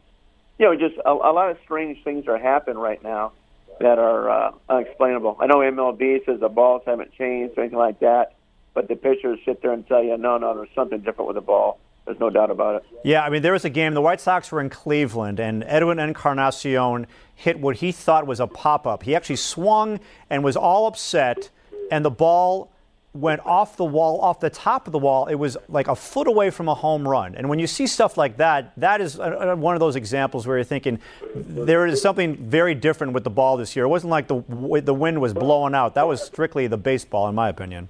You 0.58 0.68
know, 0.68 0.76
just 0.76 0.96
a, 1.06 1.12
a 1.12 1.34
lot 1.34 1.52
of 1.52 1.58
strange 1.64 2.04
things 2.04 2.28
are 2.28 2.38
happening 2.38 2.78
right 2.78 3.04
now 3.04 3.34
that 3.80 4.00
are 4.00 4.30
uh, 4.30 4.52
unexplainable. 4.70 5.38
I 5.40 5.48
know 5.48 5.58
MLB 5.58 6.26
says 6.26 6.40
the 6.40 6.50
balls 6.50 6.84
haven't 6.86 7.14
changed 7.14 7.58
or 7.58 7.62
anything 7.62 7.78
like 7.78 8.00
that, 8.00 8.36
but 8.74 8.88
the 8.88 8.96
pitchers 8.96 9.40
sit 9.46 9.62
there 9.62 9.72
and 9.72 9.86
tell 9.88 10.04
you, 10.04 10.18
no, 10.18 10.38
no, 10.38 10.56
there's 10.56 10.70
something 10.74 11.00
different 11.00 11.28
with 11.28 11.36
the 11.36 11.42
ball. 11.42 11.80
There's 12.06 12.20
no 12.20 12.30
doubt 12.30 12.52
about 12.52 12.76
it. 12.76 12.86
Yeah, 13.04 13.24
I 13.24 13.30
mean, 13.30 13.42
there 13.42 13.54
was 13.54 13.66
a 13.66 13.70
game. 13.70 13.96
The 13.96 14.02
White 14.02 14.22
Sox 14.22 14.52
were 14.52 14.62
in 14.62 14.70
Cleveland, 14.70 15.40
and 15.40 15.64
Edwin 15.66 15.98
Encarnacion 15.98 17.08
hit 17.34 17.60
what 17.60 17.78
he 17.78 17.92
thought 17.92 18.28
was 18.28 18.40
a 18.40 18.48
pop 18.48 18.86
up. 18.86 19.04
He 19.04 19.16
actually 19.16 19.38
swung 19.38 20.00
and 20.30 20.44
was 20.44 20.56
all 20.56 20.86
upset, 20.86 21.50
and 21.90 22.06
the 22.06 22.12
ball 22.12 22.72
went 23.16 23.40
off 23.46 23.78
the 23.78 23.86
wall, 23.86 24.20
off 24.20 24.42
the 24.42 24.50
top 24.50 24.88
of 24.88 24.92
the 24.92 25.00
wall. 25.00 25.28
It 25.28 25.36
was 25.36 25.56
like 25.70 25.88
a 25.88 25.96
foot 25.96 26.28
away 26.28 26.50
from 26.50 26.68
a 26.68 26.76
home 26.76 27.08
run. 27.08 27.36
And 27.36 27.48
when 27.48 27.60
you 27.60 27.68
see 27.68 27.88
stuff 27.88 28.18
like 28.18 28.38
that, 28.38 28.74
that 28.78 29.00
is 29.00 29.18
one 29.18 29.76
of 29.76 29.80
those 29.80 29.96
examples 29.96 30.46
where 30.46 30.58
you're 30.58 30.66
thinking 30.66 31.00
there 31.34 31.88
is 31.88 32.02
something 32.02 32.36
very 32.36 32.76
different 32.76 33.14
with 33.14 33.24
the 33.24 33.30
ball 33.30 33.56
this 33.58 33.76
year. 33.76 33.86
It 33.86 33.90
wasn't 33.90 34.12
like 34.12 34.28
the 34.28 34.44
the 34.82 34.94
wind 34.94 35.22
was 35.22 35.34
blowing 35.34 35.74
out. 35.74 35.96
That 35.96 36.08
was 36.08 36.22
strictly 36.22 36.68
the 36.68 36.78
baseball, 36.78 37.30
in 37.30 37.36
my 37.36 37.50
opinion. 37.50 37.90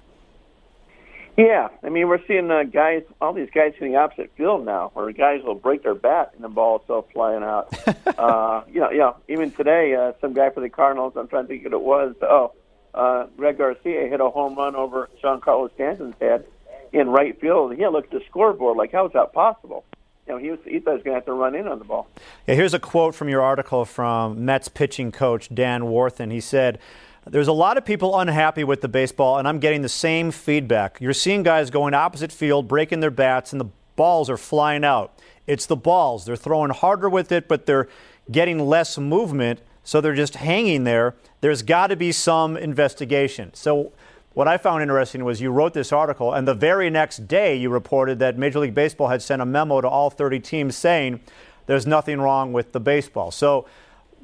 Yeah, 1.36 1.68
I 1.82 1.90
mean 1.90 2.08
we're 2.08 2.24
seeing 2.26 2.50
uh, 2.50 2.62
guys, 2.62 3.02
all 3.20 3.34
these 3.34 3.50
guys 3.54 3.74
hitting 3.74 3.94
opposite 3.94 4.30
field 4.36 4.64
now, 4.64 4.90
where 4.94 5.10
guys 5.12 5.42
will 5.42 5.54
break 5.54 5.82
their 5.82 5.94
bat 5.94 6.32
and 6.34 6.42
the 6.42 6.48
ball 6.48 6.76
is 6.76 6.84
still 6.84 7.06
flying 7.12 7.42
out. 7.42 7.68
uh, 8.18 8.62
you 8.72 8.80
know, 8.80 8.90
yeah. 8.90 9.12
Even 9.28 9.50
today, 9.50 9.94
uh, 9.94 10.12
some 10.20 10.32
guy 10.32 10.48
for 10.48 10.60
the 10.60 10.70
Cardinals, 10.70 11.12
I'm 11.14 11.28
trying 11.28 11.44
to 11.44 11.48
think 11.48 11.64
who 11.64 11.72
it 11.72 11.80
was. 11.80 12.14
Oh, 12.22 12.52
uh, 12.96 13.26
Greg 13.36 13.58
Garcia 13.58 14.08
hit 14.08 14.20
a 14.20 14.28
home 14.28 14.56
run 14.56 14.74
over 14.74 15.08
Giancarlo 15.22 15.72
Stanton's 15.74 16.14
head 16.20 16.46
in 16.92 17.08
right 17.08 17.38
field. 17.40 17.70
and 17.70 17.78
He 17.78 17.86
looked 17.86 18.12
at 18.12 18.20
the 18.20 18.26
scoreboard 18.26 18.76
like, 18.76 18.92
how 18.92 19.06
is 19.06 19.12
that 19.12 19.32
possible? 19.32 19.84
You 20.26 20.34
know, 20.34 20.38
he, 20.38 20.50
was, 20.50 20.58
he 20.64 20.80
thought 20.80 20.92
he 20.92 20.96
was 20.96 21.02
going 21.04 21.14
to 21.14 21.18
have 21.18 21.26
to 21.26 21.32
run 21.32 21.54
in 21.54 21.68
on 21.68 21.78
the 21.78 21.84
ball. 21.84 22.08
Yeah, 22.46 22.56
here's 22.56 22.74
a 22.74 22.80
quote 22.80 23.14
from 23.14 23.28
your 23.28 23.42
article 23.42 23.84
from 23.84 24.44
Mets 24.44 24.68
pitching 24.68 25.12
coach 25.12 25.54
Dan 25.54 25.84
Warthen. 25.84 26.32
He 26.32 26.40
said, 26.40 26.80
there's 27.28 27.48
a 27.48 27.52
lot 27.52 27.76
of 27.76 27.84
people 27.84 28.18
unhappy 28.18 28.64
with 28.64 28.80
the 28.80 28.88
baseball, 28.88 29.38
and 29.38 29.46
I'm 29.48 29.58
getting 29.58 29.82
the 29.82 29.88
same 29.88 30.30
feedback. 30.30 31.00
You're 31.00 31.12
seeing 31.12 31.42
guys 31.42 31.70
going 31.70 31.92
opposite 31.92 32.32
field, 32.32 32.68
breaking 32.68 33.00
their 33.00 33.10
bats, 33.10 33.52
and 33.52 33.60
the 33.60 33.68
balls 33.96 34.30
are 34.30 34.36
flying 34.36 34.84
out. 34.84 35.18
It's 35.46 35.66
the 35.66 35.76
balls. 35.76 36.24
They're 36.24 36.36
throwing 36.36 36.70
harder 36.70 37.08
with 37.08 37.32
it, 37.32 37.48
but 37.48 37.66
they're 37.66 37.88
getting 38.30 38.60
less 38.60 38.96
movement. 38.98 39.60
So 39.86 40.00
they're 40.00 40.14
just 40.14 40.34
hanging 40.34 40.82
there. 40.82 41.14
There's 41.42 41.62
got 41.62 41.86
to 41.86 41.96
be 41.96 42.10
some 42.10 42.56
investigation. 42.56 43.54
So 43.54 43.92
what 44.34 44.48
I 44.48 44.56
found 44.56 44.82
interesting 44.82 45.24
was 45.24 45.40
you 45.40 45.52
wrote 45.52 45.74
this 45.74 45.92
article, 45.92 46.32
and 46.32 46.46
the 46.46 46.54
very 46.54 46.90
next 46.90 47.28
day 47.28 47.54
you 47.54 47.70
reported 47.70 48.18
that 48.18 48.36
Major 48.36 48.58
League 48.58 48.74
Baseball 48.74 49.06
had 49.06 49.22
sent 49.22 49.40
a 49.40 49.46
memo 49.46 49.80
to 49.80 49.88
all 49.88 50.10
30 50.10 50.40
teams 50.40 50.76
saying 50.76 51.20
there's 51.66 51.86
nothing 51.86 52.20
wrong 52.20 52.52
with 52.52 52.72
the 52.72 52.80
baseball. 52.80 53.30
So, 53.30 53.68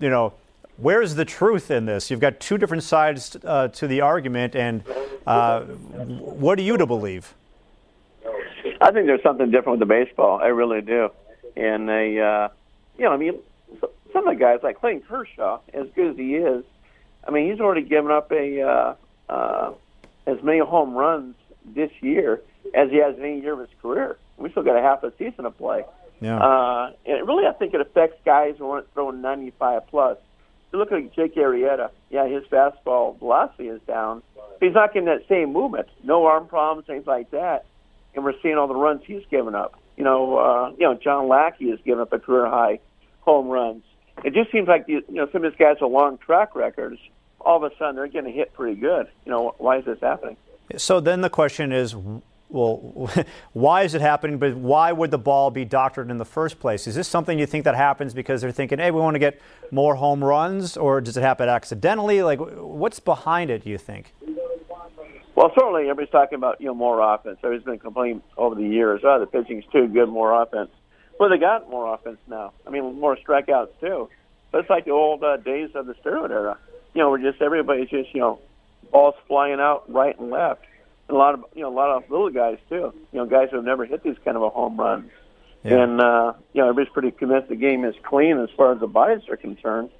you 0.01 0.11
know, 0.11 0.33
where's 0.79 1.15
the 1.15 1.25
truth 1.25 1.71
in 1.71 1.87
this? 1.87 2.11
You've 2.11 2.19
got 2.19 2.41
two 2.41 2.59
different 2.59 2.83
sides 2.83 3.37
uh, 3.45 3.69
to 3.69 3.87
the 3.87 4.01
argument, 4.01 4.57
and 4.57 4.83
uh, 5.29 5.61
what 5.61 6.59
are 6.59 6.63
you 6.63 6.77
to 6.77 6.87
believe? 6.87 7.35
I 8.81 8.91
think 8.91 9.07
there's 9.07 9.23
something 9.23 9.53
different 9.53 9.79
with 9.79 9.89
the 9.89 9.95
baseball. 9.95 10.41
I 10.43 10.49
really 10.49 10.81
do. 10.81 11.11
And 11.57 11.89
they, 11.89 12.19
uh, 12.19 12.49
you 12.99 13.05
know, 13.05 13.13
I 13.13 13.17
mean, 13.17 13.39
some 14.13 14.27
of 14.27 14.35
the 14.35 14.41
guys 14.41 14.61
like 14.63 14.81
Clayton 14.81 15.03
Kershaw, 15.09 15.61
as 15.73 15.87
good 15.95 16.13
as 16.13 16.17
he 16.17 16.35
is, 16.37 16.65
I 17.27 17.31
mean, 17.31 17.51
he's 17.51 17.61
already 17.61 17.83
given 17.83 18.11
up 18.11 18.31
a 18.33 18.63
uh, 18.63 18.95
uh, 19.29 19.73
as 20.27 20.43
many 20.43 20.59
home 20.59 20.95
runs 20.95 21.35
this 21.65 21.91
year 22.01 22.43
as 22.75 22.91
he 22.91 22.97
has 22.99 23.17
in 23.17 23.25
any 23.25 23.41
year 23.41 23.55
of 23.55 23.61
his 23.61 23.69
career. 23.81 24.17
We 24.37 24.51
still 24.51 24.63
got 24.63 24.77
a 24.77 24.83
half 24.83 25.03
a 25.03 25.13
season 25.19 25.45
to 25.45 25.51
play. 25.51 25.85
Yeah. 26.21 26.39
Uh, 26.39 26.93
and 27.07 27.19
it 27.19 27.27
really, 27.27 27.47
I 27.47 27.53
think 27.53 27.75
it 27.75 27.81
affects 27.81 28.21
guys 28.25 28.55
who 28.59 28.71
aren't 28.71 28.93
throwing 28.93 29.21
95 29.21 29.87
plus. 29.89 30.19
You 30.73 30.79
look 30.79 30.91
at 30.91 31.15
Jake 31.15 31.35
Arrieta. 31.37 31.91
Yeah, 32.11 32.27
his 32.27 32.45
fastball 32.45 33.19
velocity 33.19 33.69
is 33.69 33.81
down. 33.87 34.23
But 34.35 34.67
he's 34.67 34.75
not 34.75 34.95
getting 34.95 35.07
that 35.07 35.29
same 35.29 35.53
movement. 35.53 35.89
No 36.03 36.27
arm 36.27 36.47
problems, 36.47 36.87
things 36.87 37.07
like 37.07 37.31
that. 37.33 37.67
And 38.15 38.25
we're 38.25 38.35
seeing 38.43 38.57
all 38.57 38.69
the 38.69 38.75
runs 38.75 39.03
he's 39.05 39.25
given 39.31 39.55
up. 39.55 39.79
You 39.97 40.05
know, 40.05 40.39
uh, 40.39 40.71
you 40.79 40.87
know, 40.87 40.95
John 40.95 41.29
Lackey 41.29 41.71
has 41.71 41.79
given 41.85 42.01
up 42.01 42.13
a 42.13 42.19
career 42.19 42.47
high 42.47 42.81
home 43.21 43.49
runs 43.49 43.85
it 44.25 44.35
just 44.35 44.51
seems 44.53 44.69
like 44.69 44.85
you 44.87 45.03
know 45.09 45.29
some 45.33 45.45
of 45.45 45.53
these 45.53 45.59
guys 45.59 45.77
with 45.81 45.91
long 45.91 46.19
track 46.19 46.55
records. 46.55 46.99
All 47.41 47.57
of 47.57 47.71
a 47.71 47.77
sudden, 47.77 47.97
they're 47.97 48.07
getting 48.07 48.33
hit 48.33 48.53
pretty 48.53 48.81
good. 48.81 49.09
You 49.25 49.33
know, 49.33 49.55
why 49.59 49.79
is 49.79 49.85
this 49.85 49.99
happening? 50.01 50.37
So 50.77 51.01
then 51.01 51.23
the 51.23 51.31
question 51.31 51.73
is, 51.73 51.97
well, 52.49 53.11
why 53.53 53.83
is 53.83 53.95
it 53.95 54.01
happening? 54.01 54.39
But 54.39 54.55
why 54.55 54.93
would 54.93 55.11
the 55.11 55.19
ball 55.19 55.51
be 55.51 55.65
doctored 55.65 56.11
in 56.11 56.19
the 56.19 56.25
first 56.25 56.61
place? 56.61 56.87
Is 56.87 56.95
this 56.95 57.09
something 57.09 57.39
you 57.39 57.47
think 57.47 57.65
that 57.65 57.75
happens 57.75 58.15
because 58.15 58.41
they're 58.41 58.53
thinking, 58.53 58.79
hey, 58.79 58.91
we 58.91 59.01
want 59.01 59.17
to 59.17 59.19
get 59.19 59.41
more 59.71 59.97
home 59.97 60.23
runs, 60.23 60.77
or 60.77 61.01
does 61.01 61.17
it 61.17 61.23
happen 61.23 61.49
accidentally? 61.49 62.23
Like, 62.23 62.39
what's 62.39 63.01
behind 63.01 63.51
it? 63.51 63.65
Do 63.65 63.71
you 63.71 63.79
think? 63.79 64.15
Well, 65.35 65.51
certainly 65.55 65.83
everybody's 65.83 66.11
talking 66.11 66.37
about 66.37 66.61
you 66.61 66.67
know 66.67 66.75
more 66.75 67.01
offense. 67.01 67.39
There's 67.43 67.63
been 67.63 67.79
complaining 67.79 68.23
over 68.37 68.55
the 68.55 68.67
years. 68.67 69.01
Oh, 69.03 69.19
the 69.19 69.27
pitching's 69.27 69.65
too 69.73 69.89
good, 69.89 70.09
more 70.09 70.43
offense. 70.43 70.71
Well, 71.19 71.29
they 71.29 71.39
got 71.39 71.71
more 71.71 71.95
offense 71.95 72.19
now. 72.27 72.53
I 72.67 72.71
mean, 72.71 72.99
more 72.99 73.17
strikeouts 73.17 73.81
too. 73.81 74.09
But 74.51 74.63
it's 74.63 74.71
like 74.71 74.85
the 74.85 74.91
old 74.91 75.23
uh, 75.25 75.39
days 75.39 75.71
of 75.75 75.87
the 75.87 75.95
steroid 75.95 76.31
era. 76.31 76.59
You 76.95 77.01
know, 77.01 77.11
where 77.11 77.19
just 77.19 77.41
everybody's 77.41 77.89
just 77.89 78.15
you 78.15 78.21
know 78.21 78.39
balls 78.91 79.15
flying 79.27 79.61
out 79.61 79.91
right 79.91 80.19
and 80.19 80.31
left 80.31 80.63
and 81.09 81.17
a 81.17 81.19
lot 81.19 81.35
of 81.35 81.45
you 81.55 81.63
know 81.63 81.69
a 81.69 81.75
lot 81.75 81.91
of 81.91 82.11
little 82.11 82.31
guys 82.31 82.59
too. 82.69 82.93
You 83.13 83.19
know, 83.19 83.27
guys 83.27 83.49
who 83.51 83.57
have 83.57 83.65
never 83.65 83.85
hit 83.85 84.03
these 84.03 84.17
kind 84.25 84.37
of 84.37 84.43
a 84.43 84.51
home 84.51 84.77
run. 84.79 85.11
Yeah. 85.65 85.83
And 85.83 86.01
uh, 86.01 86.33
you 86.53 86.61
know, 86.61 86.71
everybody's 86.71 86.93
pretty 86.93 87.11
convinced 87.13 87.49
the 87.49 87.57
game 87.57 87.85
is 87.85 87.95
clean 88.03 88.39
as 88.39 88.49
far 88.57 88.73
as 88.73 88.81
the 88.81 88.87
bodies 88.87 89.29
are 89.29 89.37
concerned, 89.37 89.91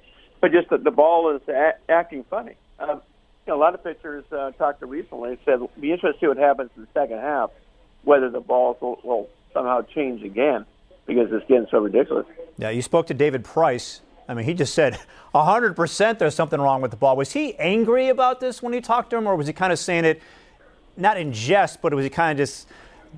but 0.41 0.51
just 0.51 0.69
that 0.69 0.83
the 0.83 0.91
ball 0.91 1.35
is 1.35 1.41
a- 1.47 1.77
acting 1.89 2.25
funny. 2.29 2.55
Um, 2.79 3.01
you 3.45 3.53
know, 3.53 3.55
a 3.55 3.61
lot 3.61 3.73
of 3.73 3.83
pitchers 3.83 4.25
uh, 4.31 4.51
talked 4.51 4.79
to 4.81 4.85
recently 4.85 5.37
said 5.45 5.59
be 5.79 5.91
interested 5.91 6.13
to 6.13 6.19
see 6.19 6.27
what 6.27 6.37
happens 6.37 6.71
in 6.75 6.83
the 6.83 6.87
second 6.93 7.19
half, 7.19 7.51
whether 8.03 8.29
the 8.29 8.39
balls 8.39 8.77
will, 8.81 8.99
will 9.03 9.29
somehow 9.53 9.81
change 9.81 10.23
again 10.23 10.65
because 11.05 11.31
it's 11.31 11.45
getting 11.47 11.67
so 11.69 11.79
ridiculous. 11.79 12.25
Yeah, 12.57 12.69
you 12.69 12.81
spoke 12.81 13.07
to 13.07 13.13
David 13.13 13.43
Price. 13.43 14.01
I 14.27 14.33
mean, 14.33 14.45
he 14.45 14.53
just 14.53 14.73
said 14.73 14.99
100% 15.35 16.19
there's 16.19 16.35
something 16.35 16.59
wrong 16.59 16.81
with 16.81 16.91
the 16.91 16.97
ball. 16.97 17.15
Was 17.15 17.33
he 17.33 17.55
angry 17.55 18.09
about 18.09 18.39
this 18.39 18.61
when 18.61 18.73
he 18.73 18.81
talked 18.81 19.09
to 19.11 19.17
him, 19.17 19.27
or 19.27 19.35
was 19.35 19.47
he 19.47 19.53
kind 19.53 19.73
of 19.73 19.79
saying 19.79 20.05
it 20.05 20.21
not 20.95 21.17
in 21.17 21.33
jest, 21.33 21.81
but 21.81 21.93
was 21.93 22.03
he 22.03 22.09
kind 22.09 22.39
of 22.39 22.47
just 22.47 22.67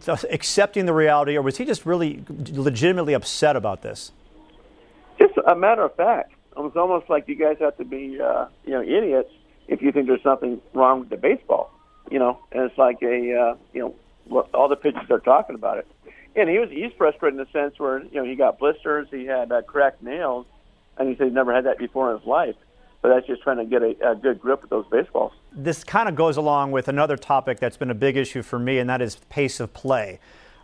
accepting 0.31 0.85
the 0.85 0.93
reality, 0.93 1.35
or 1.37 1.41
was 1.41 1.57
he 1.57 1.65
just 1.65 1.85
really 1.85 2.23
legitimately 2.51 3.13
upset 3.13 3.55
about 3.55 3.81
this? 3.81 4.11
Just 5.19 5.33
a 5.45 5.55
matter 5.55 5.83
of 5.83 5.95
fact. 5.95 6.33
It 6.57 6.61
was 6.61 6.73
almost 6.75 7.09
like 7.09 7.27
you 7.27 7.35
guys 7.35 7.57
have 7.59 7.75
to 7.77 7.85
be, 7.85 8.19
uh, 8.21 8.45
you 8.63 8.71
know, 8.71 8.81
idiots 8.81 9.29
if 9.67 9.81
you 9.81 9.91
think 9.91 10.07
there's 10.07 10.23
something 10.23 10.61
wrong 10.73 11.01
with 11.01 11.09
the 11.09 11.17
baseball. 11.17 11.71
You 12.09 12.19
know, 12.19 12.39
and 12.51 12.69
it's 12.69 12.77
like 12.77 13.01
a, 13.01 13.35
uh, 13.35 13.55
you 13.73 13.95
know, 14.29 14.45
all 14.53 14.69
the 14.69 14.75
pitchers 14.75 15.09
are 15.09 15.19
talking 15.19 15.55
about 15.55 15.79
it. 15.79 15.87
And 16.35 16.49
he 16.49 16.59
was 16.59 16.69
he's 16.69 16.91
frustrated 16.97 17.39
in 17.39 17.45
the 17.45 17.51
sense 17.51 17.79
where 17.79 18.03
you 18.03 18.15
know 18.15 18.25
he 18.25 18.35
got 18.35 18.59
blisters, 18.59 19.07
he 19.11 19.25
had 19.25 19.51
uh, 19.51 19.61
cracked 19.61 20.03
nails, 20.03 20.45
and 20.97 21.09
he 21.09 21.15
said 21.15 21.27
he 21.27 21.33
never 21.33 21.53
had 21.53 21.65
that 21.65 21.77
before 21.77 22.11
in 22.11 22.19
his 22.19 22.27
life 22.27 22.55
but 23.05 23.13
that's 23.13 23.27
just 23.27 23.43
trying 23.43 23.57
to 23.57 23.65
get 23.65 23.83
a, 23.83 24.13
a 24.13 24.15
good 24.15 24.41
grip 24.41 24.63
with 24.63 24.71
those 24.71 24.85
baseballs. 24.89 25.31
This 25.51 25.83
kind 25.83 26.09
of 26.09 26.15
goes 26.15 26.37
along 26.37 26.71
with 26.71 26.87
another 26.87 27.17
topic 27.17 27.59
that's 27.59 27.77
been 27.77 27.91
a 27.91 27.95
big 27.95 28.17
issue 28.17 28.41
for 28.41 28.57
me, 28.57 28.79
and 28.79 28.89
that 28.89 28.99
is 28.99 29.17
pace 29.29 29.59
of 29.59 29.71
play. 29.75 30.19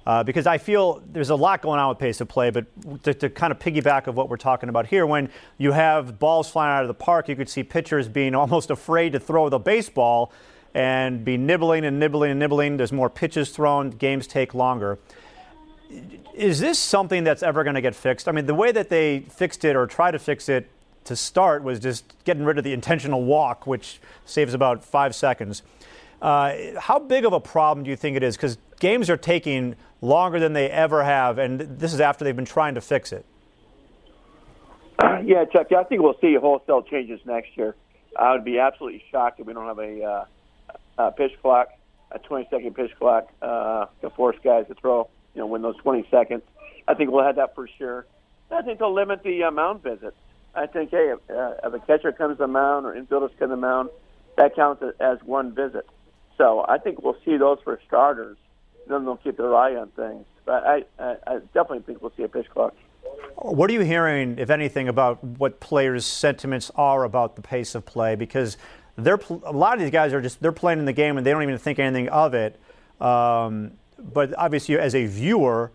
Uh, 0.08 0.24
because 0.24 0.48
I 0.48 0.58
feel 0.58 1.04
there's 1.06 1.30
a 1.30 1.36
lot 1.36 1.62
going 1.62 1.80
on 1.80 1.90
with 1.90 2.00
pace 2.00 2.20
of 2.20 2.28
play, 2.28 2.50
but 2.50 2.66
to, 3.04 3.14
to, 3.14 3.30
kind 3.30 3.52
of 3.52 3.60
piggyback 3.60 4.08
of 4.08 4.16
what 4.16 4.28
we're 4.28 4.38
talking 4.38 4.70
about 4.70 4.88
here, 4.88 5.06
when 5.06 5.30
you 5.60 5.72
have 5.74 6.18
balls 6.18 6.50
flying 6.50 6.76
out 6.76 6.82
of 6.82 6.88
the 6.88 6.96
park, 6.96 7.30
you 7.30 7.36
could 7.36 7.48
see 7.48 7.62
pitchers 7.62 8.08
being 8.08 8.34
almost 8.34 8.72
afraid 8.72 9.14
to 9.14 9.20
throw 9.20 9.48
the 9.48 9.60
baseball 9.60 10.34
and 10.74 11.24
be 11.24 11.38
nibbling 11.38 11.86
and 11.86 12.00
nibbling 12.00 12.32
and 12.32 12.40
nibbling. 12.40 12.78
There's 12.78 12.92
more 12.92 13.12
pitches 13.12 13.52
thrown, 13.52 13.92
games 13.92 14.26
take 14.26 14.56
longer. 14.56 14.98
Is 16.34 16.60
this 16.60 16.80
something 16.80 17.23
that's 17.23 17.43
ever 17.43 17.63
going 17.63 17.75
to 17.75 17.82
get 17.82 17.95
fixed? 17.95 18.27
I 18.27 18.32
mean, 18.32 18.45
the 18.45 18.56
way 18.56 18.71
that 18.71 18.89
they 18.89 19.19
fixed 19.19 19.65
it 19.65 19.75
or 19.75 19.86
try 19.88 20.12
to 20.12 20.19
fix 20.19 20.49
it 20.49 20.69
to 21.06 21.15
start 21.15 21.63
was 21.63 21.80
just 21.80 22.06
getting 22.23 22.43
rid 22.43 22.58
of 22.58 22.63
the 22.63 22.73
intentional 22.73 23.23
walk, 23.23 23.67
which 23.67 23.99
saves 24.25 24.54
about 24.54 24.84
five 24.84 25.15
seconds. 25.15 25.63
Uh, 26.21 26.56
how 26.77 26.99
big 26.99 27.25
of 27.25 27.34
a 27.34 27.39
problem 27.39 27.84
do 27.84 27.89
you 27.89 27.95
think 27.95 28.15
it 28.15 28.23
is? 28.23 28.38
Because 28.38 28.58
games 28.80 29.10
are 29.10 29.17
taking 29.17 29.75
longer 30.01 30.39
than 30.39 30.54
they 30.54 30.69
ever 30.69 31.04
have, 31.04 31.38
and 31.38 31.60
this 31.60 31.93
is 31.93 31.99
after 31.99 32.23
they've 32.23 32.36
been 32.36 32.45
trying 32.45 32.75
to 32.75 32.82
fix 32.82 33.12
it. 33.12 33.25
Uh, 34.99 35.19
yeah, 35.25 35.45
Chuck. 35.45 35.67
Yeah 35.71 35.80
I 35.80 35.84
think 35.84 36.01
we'll 36.01 36.17
see 36.21 36.36
wholesale 36.36 36.84
changes 36.84 37.19
next 37.25 37.58
year. 37.58 37.75
I 38.17 38.34
would 38.34 38.45
be 38.45 38.60
absolutely 38.60 39.04
shocked 39.12 39.39
if 39.39 39.47
we 39.47 39.54
don't 39.54 39.65
have 39.65 39.80
a, 39.80 40.04
uh, 40.04 40.25
a 40.97 41.12
pitch 41.12 41.32
clock, 41.41 41.69
a 42.12 42.19
20-second 42.19 42.75
pitch 42.75 42.91
clock 42.99 43.30
uh, 43.41 43.86
to 44.01 44.10
force 44.12 44.36
guys 44.43 44.67
to 44.67 44.75
throw. 44.75 45.10
You 45.34 45.41
know, 45.41 45.48
win 45.48 45.62
those 45.62 45.78
20 45.78 46.08
seconds. 46.12 46.44
I 46.88 46.94
think 46.94 47.12
we'll 47.12 47.24
have 47.24 47.38
that 47.38 47.56
for 47.56 47.67
sure. 47.78 48.06
I 48.52 48.62
think 48.62 48.80
they'll 48.80 48.94
limit 48.94 49.24
the 49.24 49.44
uh, 49.44 49.52
mound 49.52 49.82
visits. 49.82 50.17
I 50.54 50.67
think, 50.67 50.91
hey, 50.91 51.13
if, 51.13 51.20
uh, 51.30 51.54
if 51.63 51.74
a 51.74 51.80
catcher 51.80 52.12
comes 52.12 52.38
to 52.38 52.44
the 52.44 52.48
mound 52.48 52.86
or 52.86 52.94
infielders 52.94 53.30
come 53.39 53.48
to 53.50 53.56
the 53.56 53.56
mound, 53.56 53.89
that 54.38 54.56
counts 54.56 54.84
as 55.00 55.20
one 55.24 55.56
visit. 55.56 55.88
So 56.38 56.65
I 56.67 56.78
think 56.78 57.02
we'll 57.02 57.17
see 57.24 57.38
those 57.38 57.60
for 57.63 57.80
starters. 57.88 58.38
Then 58.88 59.06
they'll 59.06 59.17
keep 59.17 59.38
their 59.38 59.56
eye 59.56 59.76
on 59.76 59.89
things. 59.89 60.26
But 60.46 60.65
I, 60.65 60.84
I, 61.00 61.15
I 61.28 61.34
definitely 61.54 61.82
think 61.82 62.02
we'll 62.02 62.12
see 62.17 62.24
a 62.24 62.28
pitch 62.28 62.50
clock. 62.50 62.74
What 63.36 63.70
are 63.70 63.74
you 63.74 63.82
hearing, 63.82 64.38
if 64.38 64.50
anything, 64.50 64.88
about 64.88 65.24
what 65.24 65.60
players' 65.60 66.06
sentiments 66.06 66.72
are 66.76 67.04
about 67.04 67.36
the 67.36 67.41
pace 67.41 67.76
of 67.76 67.86
play? 67.86 68.15
Because 68.15 68.58
they're 68.98 69.20
a 69.44 69.52
lot 69.52 69.76
of 69.76 69.80
these 69.80 69.91
guys 69.91 70.13
are 70.13 70.22
just 70.22 70.41
they're 70.41 70.52
playing 70.52 70.80
in 70.80 70.86
the 70.86 70.94
game 70.94 71.17
and 71.17 71.26
they 71.26 71.32
don't 71.32 71.44
even 71.44 71.58
think 71.58 71.80
anything 71.80 72.10
of 72.10 72.34
it. 72.34 72.60
Um, 73.00 73.74
but 74.02 74.34
obviously, 74.38 74.78
as 74.78 74.96
a 74.96 75.06
viewer, 75.06 75.72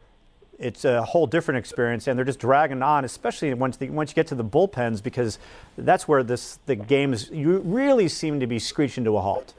it's 0.58 0.84
a 0.84 1.02
whole 1.02 1.26
different 1.26 1.58
experience, 1.58 2.06
and 2.06 2.18
they're 2.18 2.24
just 2.24 2.38
dragging 2.38 2.82
on, 2.82 3.04
especially 3.04 3.52
once 3.54 3.76
the, 3.76 3.90
once 3.90 4.10
you 4.10 4.14
get 4.14 4.26
to 4.28 4.34
the 4.34 4.44
bullpens, 4.44 5.02
because 5.02 5.38
that's 5.76 6.08
where 6.08 6.22
this 6.22 6.58
the 6.66 6.74
games 6.74 7.30
you 7.30 7.58
really 7.58 8.08
seem 8.08 8.40
to 8.40 8.46
be 8.46 8.58
screeching 8.58 9.04
to 9.04 9.16
a 9.16 9.20
halt. 9.20 9.54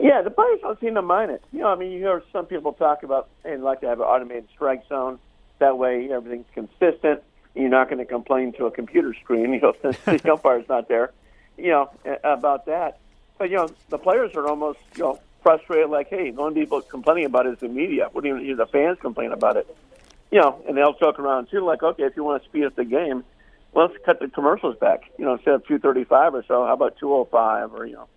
Yeah, 0.00 0.22
the 0.22 0.30
players 0.30 0.60
don't 0.62 0.80
seem 0.80 0.94
to 0.94 1.02
mind 1.02 1.30
it. 1.30 1.44
You 1.52 1.60
know, 1.60 1.68
I 1.68 1.76
mean, 1.76 1.92
you 1.92 1.98
hear 1.98 2.22
some 2.32 2.46
people 2.46 2.72
talk 2.72 3.02
about 3.02 3.28
hey, 3.44 3.56
like 3.56 3.80
to 3.82 3.88
have 3.88 4.00
an 4.00 4.06
automated 4.06 4.48
strike 4.54 4.88
zone. 4.88 5.18
That 5.58 5.78
way, 5.78 6.10
everything's 6.10 6.46
consistent. 6.54 7.22
You're 7.54 7.68
not 7.68 7.88
going 7.88 7.98
to 7.98 8.06
complain 8.06 8.52
to 8.54 8.66
a 8.66 8.70
computer 8.70 9.14
screen, 9.22 9.52
you 9.52 9.60
know, 9.60 9.74
since 9.82 10.22
the 10.22 10.32
umpire's 10.32 10.68
not 10.68 10.88
there. 10.88 11.12
You 11.58 11.68
know 11.68 11.90
about 12.24 12.66
that. 12.66 12.98
But 13.38 13.50
you 13.50 13.56
know, 13.56 13.68
the 13.90 13.98
players 13.98 14.34
are 14.34 14.48
almost 14.48 14.78
you 14.96 15.04
know 15.04 15.20
frustrated, 15.42 15.90
like, 15.90 16.08
hey, 16.08 16.30
the 16.30 16.40
only 16.40 16.60
people 16.60 16.80
complaining 16.82 17.24
about 17.24 17.46
it 17.46 17.54
is 17.54 17.58
the 17.58 17.68
media. 17.68 18.08
What 18.12 18.22
do 18.22 18.28
you 18.28 18.36
hear 18.36 18.56
the 18.56 18.66
fans 18.66 18.98
complain 19.00 19.32
about 19.32 19.56
it? 19.56 19.76
You 20.30 20.40
know, 20.40 20.62
and 20.66 20.76
they'll 20.76 20.94
joke 20.94 21.18
around 21.18 21.50
too, 21.50 21.64
like, 21.64 21.82
okay, 21.82 22.04
if 22.04 22.16
you 22.16 22.24
want 22.24 22.42
to 22.42 22.48
speed 22.48 22.64
up 22.64 22.76
the 22.76 22.84
game, 22.84 23.24
well, 23.72 23.86
let's 23.86 24.04
cut 24.04 24.20
the 24.20 24.28
commercials 24.28 24.76
back. 24.78 25.02
You 25.18 25.24
know, 25.24 25.34
instead 25.34 25.54
of 25.54 25.66
235 25.66 26.34
or 26.34 26.44
so, 26.46 26.66
how 26.66 26.72
about 26.72 26.96
205 26.98 27.74
or, 27.74 27.86
you 27.86 27.94
know, 27.94 28.08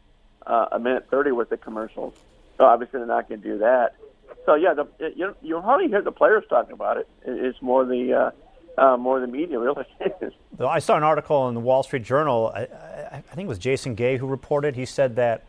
uh, 0.45 0.67
a 0.71 0.79
minute 0.79 1.07
30 1.09 1.31
with 1.31 1.49
the 1.49 1.57
commercials? 1.57 2.13
So 2.57 2.65
obviously 2.65 2.99
they're 2.99 3.07
not 3.07 3.27
going 3.27 3.41
to 3.41 3.47
do 3.47 3.57
that. 3.59 3.95
So, 4.45 4.55
yeah, 4.55 4.73
the, 4.73 4.87
you, 5.15 5.35
you 5.41 5.59
hardly 5.59 5.87
hear 5.87 6.01
the 6.01 6.11
players 6.11 6.43
talking 6.49 6.73
about 6.73 6.97
it. 6.97 7.09
It's 7.25 7.61
more 7.61 7.85
the. 7.85 8.13
Uh, 8.13 8.31
uh, 8.77 8.97
more 8.97 9.19
the 9.19 9.27
media, 9.27 9.57
really. 9.57 9.85
I 10.59 10.79
saw 10.79 10.97
an 10.97 11.03
article 11.03 11.47
in 11.47 11.53
the 11.53 11.61
Wall 11.61 11.81
Street 11.83 12.03
Journal. 12.03 12.51
I, 12.53 12.67
I, 13.11 13.21
think 13.21 13.45
it 13.45 13.47
was 13.47 13.57
Jason 13.57 13.95
Gay 13.95 14.17
who 14.17 14.27
reported. 14.27 14.75
He 14.75 14.85
said 14.85 15.15
that 15.15 15.45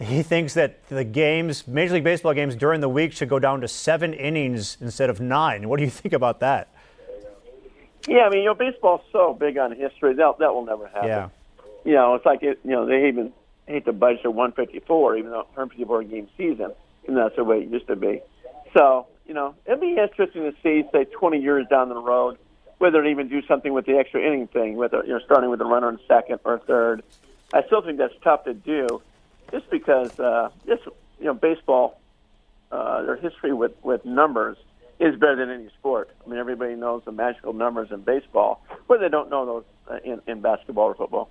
he 0.00 0.22
thinks 0.22 0.54
that 0.54 0.86
the 0.88 1.04
games, 1.04 1.66
Major 1.68 1.94
League 1.94 2.04
Baseball 2.04 2.34
games 2.34 2.56
during 2.56 2.80
the 2.80 2.88
week, 2.88 3.12
should 3.12 3.28
go 3.28 3.38
down 3.38 3.60
to 3.60 3.68
seven 3.68 4.14
innings 4.14 4.76
instead 4.80 5.10
of 5.10 5.20
nine. 5.20 5.68
What 5.68 5.78
do 5.78 5.84
you 5.84 5.90
think 5.90 6.12
about 6.12 6.40
that? 6.40 6.68
Yeah, 8.08 8.22
I 8.22 8.30
mean, 8.30 8.40
you 8.40 8.46
know, 8.46 8.54
baseball's 8.54 9.02
so 9.12 9.32
big 9.32 9.58
on 9.58 9.70
history 9.76 10.14
that 10.14 10.38
that 10.38 10.52
will 10.52 10.64
never 10.64 10.88
happen. 10.88 11.08
Yeah. 11.08 11.28
You 11.84 11.94
know, 11.94 12.14
it's 12.14 12.26
like 12.26 12.42
it, 12.42 12.58
you 12.64 12.70
know 12.70 12.86
they 12.86 13.08
even 13.08 13.32
hate 13.66 13.84
to 13.84 13.92
budget 13.92 14.24
at 14.24 14.34
154, 14.34 15.18
even 15.18 15.30
though 15.30 15.38
154 15.54 16.04
game 16.04 16.28
season, 16.36 16.72
and 17.06 17.16
that's 17.16 17.36
the 17.36 17.44
way 17.44 17.58
it 17.58 17.68
used 17.68 17.86
to 17.86 17.96
be. 17.96 18.20
So, 18.74 19.06
you 19.26 19.34
know, 19.34 19.54
it'd 19.66 19.80
be 19.80 19.96
interesting 19.96 20.42
to 20.42 20.54
see, 20.62 20.84
say, 20.92 21.04
20 21.04 21.38
years 21.38 21.66
down 21.68 21.88
the 21.88 21.94
road, 21.94 22.38
whether 22.78 23.02
they 23.02 23.10
even 23.10 23.28
do 23.28 23.42
something 23.46 23.72
with 23.72 23.86
the 23.86 23.96
extra 23.96 24.20
inning 24.20 24.48
thing, 24.48 24.76
whether 24.76 25.04
you 25.04 25.12
know, 25.12 25.20
starting 25.24 25.50
with 25.50 25.60
a 25.60 25.64
runner 25.64 25.88
in 25.90 25.98
second 26.08 26.40
or 26.44 26.58
third. 26.58 27.02
I 27.54 27.62
still 27.66 27.82
think 27.82 27.98
that's 27.98 28.14
tough 28.24 28.44
to 28.44 28.54
do 28.54 29.00
just 29.50 29.68
because 29.70 30.18
uh, 30.18 30.50
just 30.66 30.84
you 31.18 31.26
know 31.26 31.34
baseball, 31.34 32.00
uh, 32.70 33.02
their 33.02 33.16
history 33.16 33.52
with 33.52 33.72
with 33.82 34.04
numbers 34.04 34.56
is 35.00 35.14
better 35.16 35.36
than 35.36 35.50
any 35.50 35.68
sport. 35.78 36.10
I 36.24 36.28
mean, 36.28 36.38
everybody 36.38 36.76
knows 36.76 37.02
the 37.04 37.12
magical 37.12 37.52
numbers 37.52 37.90
in 37.90 38.02
baseball, 38.02 38.64
but 38.88 39.00
they 39.00 39.08
don't 39.08 39.30
know 39.30 39.44
those 39.44 39.64
uh, 39.90 39.98
in, 40.04 40.20
in 40.26 40.40
basketball 40.40 40.84
or 40.84 40.94
football. 40.94 41.30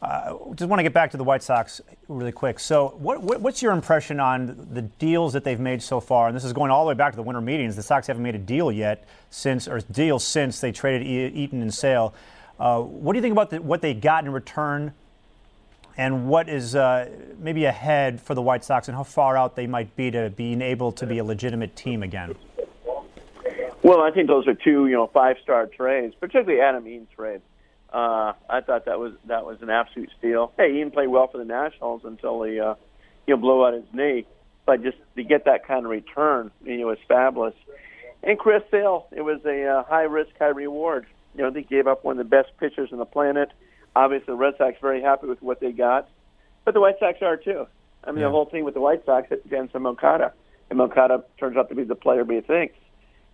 Uh, 0.00 0.34
just 0.54 0.68
want 0.68 0.78
to 0.78 0.84
get 0.84 0.92
back 0.92 1.10
to 1.10 1.16
the 1.16 1.24
White 1.24 1.42
Sox 1.42 1.80
really 2.06 2.30
quick. 2.30 2.60
So, 2.60 2.94
what, 2.98 3.20
what, 3.20 3.40
what's 3.40 3.62
your 3.62 3.72
impression 3.72 4.20
on 4.20 4.68
the 4.72 4.82
deals 4.82 5.32
that 5.32 5.42
they've 5.42 5.58
made 5.58 5.82
so 5.82 5.98
far? 5.98 6.28
And 6.28 6.36
this 6.36 6.44
is 6.44 6.52
going 6.52 6.70
all 6.70 6.84
the 6.84 6.88
way 6.90 6.94
back 6.94 7.12
to 7.12 7.16
the 7.16 7.22
winter 7.22 7.40
meetings. 7.40 7.74
The 7.74 7.82
Sox 7.82 8.06
haven't 8.06 8.22
made 8.22 8.36
a 8.36 8.38
deal 8.38 8.70
yet 8.70 9.04
since, 9.30 9.66
or 9.66 9.80
deal 9.80 10.20
since 10.20 10.60
they 10.60 10.70
traded 10.70 11.04
Eaton 11.04 11.62
and 11.62 11.74
Sale. 11.74 12.14
Uh, 12.60 12.80
what 12.80 13.12
do 13.12 13.18
you 13.18 13.22
think 13.22 13.32
about 13.32 13.50
the, 13.50 13.60
what 13.60 13.82
they 13.82 13.92
got 13.92 14.24
in 14.24 14.32
return 14.32 14.92
and 15.98 16.28
what 16.28 16.48
is 16.48 16.76
uh, 16.76 17.10
maybe 17.38 17.64
ahead 17.64 18.20
for 18.20 18.34
the 18.34 18.40
White 18.40 18.64
Sox 18.64 18.86
and 18.86 18.96
how 18.96 19.02
far 19.02 19.36
out 19.36 19.56
they 19.56 19.66
might 19.66 19.94
be 19.96 20.12
to 20.12 20.30
being 20.30 20.62
able 20.62 20.92
to 20.92 21.06
be 21.06 21.18
a 21.18 21.24
legitimate 21.24 21.74
team 21.74 22.04
again? 22.04 22.36
Well, 23.82 24.00
I 24.00 24.12
think 24.12 24.28
those 24.28 24.46
are 24.46 24.54
two, 24.54 24.86
you 24.86 24.94
know, 24.94 25.08
five-star 25.08 25.66
trades, 25.66 26.14
particularly 26.18 26.60
Adam 26.60 26.86
Eaton's 26.86 27.08
trade. 27.14 27.42
Uh, 27.92 28.32
I 28.48 28.60
thought 28.60 28.84
that 28.84 28.98
was 28.98 29.14
that 29.26 29.44
was 29.44 29.62
an 29.62 29.70
absolute 29.70 30.10
steal. 30.18 30.52
Hey, 30.56 30.76
Eaton 30.76 30.90
played 30.90 31.08
well 31.08 31.26
for 31.26 31.38
the 31.38 31.44
Nationals 31.44 32.02
until 32.04 32.42
he, 32.42 32.60
uh, 32.60 32.74
you 33.26 33.34
know, 33.34 33.40
blew 33.40 33.66
out 33.66 33.74
his 33.74 33.84
knee. 33.92 34.26
but 34.66 34.82
just 34.82 34.98
to 35.16 35.24
get 35.24 35.46
that 35.46 35.66
kind 35.66 35.86
of 35.86 35.90
return, 35.90 36.50
you 36.64 36.76
know, 36.76 36.88
was 36.88 36.98
fabulous. 37.08 37.54
And 38.22 38.38
Chris 38.38 38.62
Sale, 38.70 39.06
it 39.12 39.22
was 39.22 39.40
a 39.46 39.64
uh, 39.64 39.84
high 39.84 40.02
risk, 40.02 40.30
high 40.38 40.48
reward. 40.48 41.06
You 41.34 41.44
know, 41.44 41.50
they 41.50 41.62
gave 41.62 41.86
up 41.86 42.04
one 42.04 42.18
of 42.18 42.28
the 42.28 42.28
best 42.28 42.50
pitchers 42.58 42.90
on 42.92 42.98
the 42.98 43.06
planet. 43.06 43.50
Obviously, 43.98 44.26
the 44.26 44.36
Red 44.36 44.54
Sox 44.58 44.76
very 44.80 45.02
happy 45.02 45.26
with 45.26 45.42
what 45.42 45.58
they 45.58 45.72
got, 45.72 46.08
but 46.64 46.72
the 46.72 46.80
White 46.80 47.00
Sox 47.00 47.20
are 47.20 47.36
too. 47.36 47.66
I 48.04 48.12
mean, 48.12 48.20
yeah. 48.20 48.26
the 48.26 48.30
whole 48.30 48.44
thing 48.44 48.62
with 48.64 48.74
the 48.74 48.80
White 48.80 49.04
Sox 49.04 49.26
at 49.32 49.44
Jensen 49.50 49.82
Moncada, 49.82 50.32
and 50.70 50.78
Moncada 50.78 51.24
turns 51.36 51.56
out 51.56 51.68
to 51.70 51.74
be 51.74 51.82
the 51.82 51.96
player 51.96 52.22
we 52.22 52.40
think. 52.40 52.74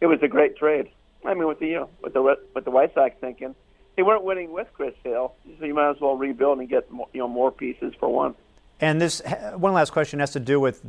It 0.01 0.07
was 0.07 0.21
a 0.23 0.29
great 0.29 0.57
trade. 0.57 0.89
I 1.23 1.35
mean, 1.35 1.47
with 1.47 1.59
the 1.59 1.67
you 1.67 1.75
know, 1.75 1.91
with 2.03 2.15
the 2.15 2.39
with 2.55 2.65
the 2.65 2.71
White 2.71 2.95
Sox 2.95 3.15
thinking 3.21 3.55
they 3.95 4.03
weren't 4.03 4.25
winning 4.25 4.53
with 4.53 4.69
Chris 4.73 4.95
Hill, 5.05 5.35
so 5.59 5.67
you 5.67 5.75
might 5.75 5.91
as 5.91 6.01
well 6.01 6.17
rebuild 6.17 6.61
and 6.61 6.69
get 6.69 6.91
more, 6.91 7.09
you 7.13 7.21
know 7.21 7.29
more 7.29 7.53
pieces 7.53 7.93
for 8.01 8.09
one. 8.09 8.35
And 8.81 8.99
this 8.99 9.21
one 9.55 9.75
last 9.75 9.91
question 9.91 10.19
has 10.21 10.33
to 10.33 10.41
do 10.41 10.59
with 10.59 10.81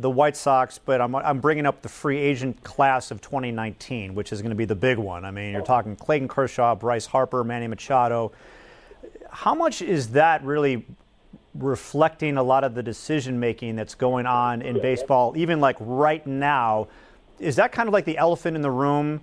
the 0.00 0.10
White 0.10 0.36
Sox, 0.36 0.78
but 0.78 1.00
I'm, 1.00 1.14
I'm 1.14 1.38
bringing 1.38 1.64
up 1.64 1.80
the 1.82 1.88
free 1.88 2.18
agent 2.18 2.64
class 2.64 3.12
of 3.12 3.20
2019, 3.20 4.16
which 4.16 4.32
is 4.32 4.42
going 4.42 4.50
to 4.50 4.56
be 4.56 4.64
the 4.64 4.74
big 4.74 4.98
one. 4.98 5.24
I 5.24 5.30
mean, 5.30 5.52
you're 5.52 5.62
oh. 5.62 5.64
talking 5.64 5.94
Clayton 5.94 6.26
Kershaw, 6.26 6.74
Bryce 6.74 7.06
Harper, 7.06 7.44
Manny 7.44 7.68
Machado. 7.68 8.32
How 9.32 9.54
much 9.54 9.80
is 9.80 10.10
that 10.10 10.44
really 10.44 10.84
reflecting 11.54 12.36
a 12.36 12.42
lot 12.42 12.64
of 12.64 12.74
the 12.74 12.82
decision 12.82 13.40
making 13.40 13.76
that's 13.76 13.94
going 13.94 14.26
on 14.26 14.60
in 14.60 14.80
baseball, 14.80 15.34
even 15.36 15.58
like 15.58 15.76
right 15.80 16.24
now? 16.26 16.88
Is 17.38 17.56
that 17.56 17.72
kind 17.72 17.88
of 17.88 17.94
like 17.94 18.04
the 18.04 18.18
elephant 18.18 18.56
in 18.56 18.62
the 18.62 18.70
room? 18.70 19.22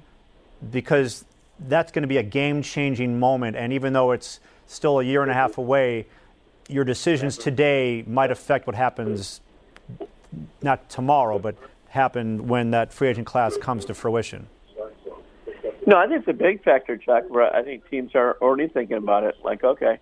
Because 0.72 1.26
that's 1.68 1.92
going 1.92 2.02
to 2.02 2.08
be 2.08 2.18
a 2.18 2.24
game 2.24 2.64
changing 2.64 3.20
moment. 3.20 3.56
And 3.56 3.72
even 3.72 3.94
though 3.94 4.12
it's 4.12 4.40
still 4.66 5.00
a 5.00 5.04
year 5.04 5.22
and 5.22 5.30
a 5.30 5.36
half 5.36 5.60
away, 5.60 6.08
your 6.68 6.84
decisions 6.84 7.38
today 7.38 8.04
might 8.08 8.32
affect 8.32 8.66
what 8.66 8.76
happens 8.76 9.42
not 10.62 10.90
tomorrow, 10.90 11.38
but 11.38 11.56
happen 11.90 12.48
when 12.48 12.72
that 12.72 12.94
free 12.94 13.10
agent 13.10 13.28
class 13.28 13.58
comes 13.58 13.86
to 13.86 13.94
fruition. 13.94 14.48
No, 15.90 15.98
I 15.98 16.06
think 16.06 16.20
it's 16.20 16.28
a 16.28 16.34
big 16.34 16.64
factor, 16.64 16.98
Chuck. 16.98 17.24
Where 17.30 17.52
I 17.54 17.64
think 17.64 17.90
teams 17.90 18.12
are 18.14 18.38
already 18.42 18.68
thinking 18.68 18.98
about 18.98 19.24
it. 19.24 19.36
Like, 19.44 19.64
okay, 19.64 19.98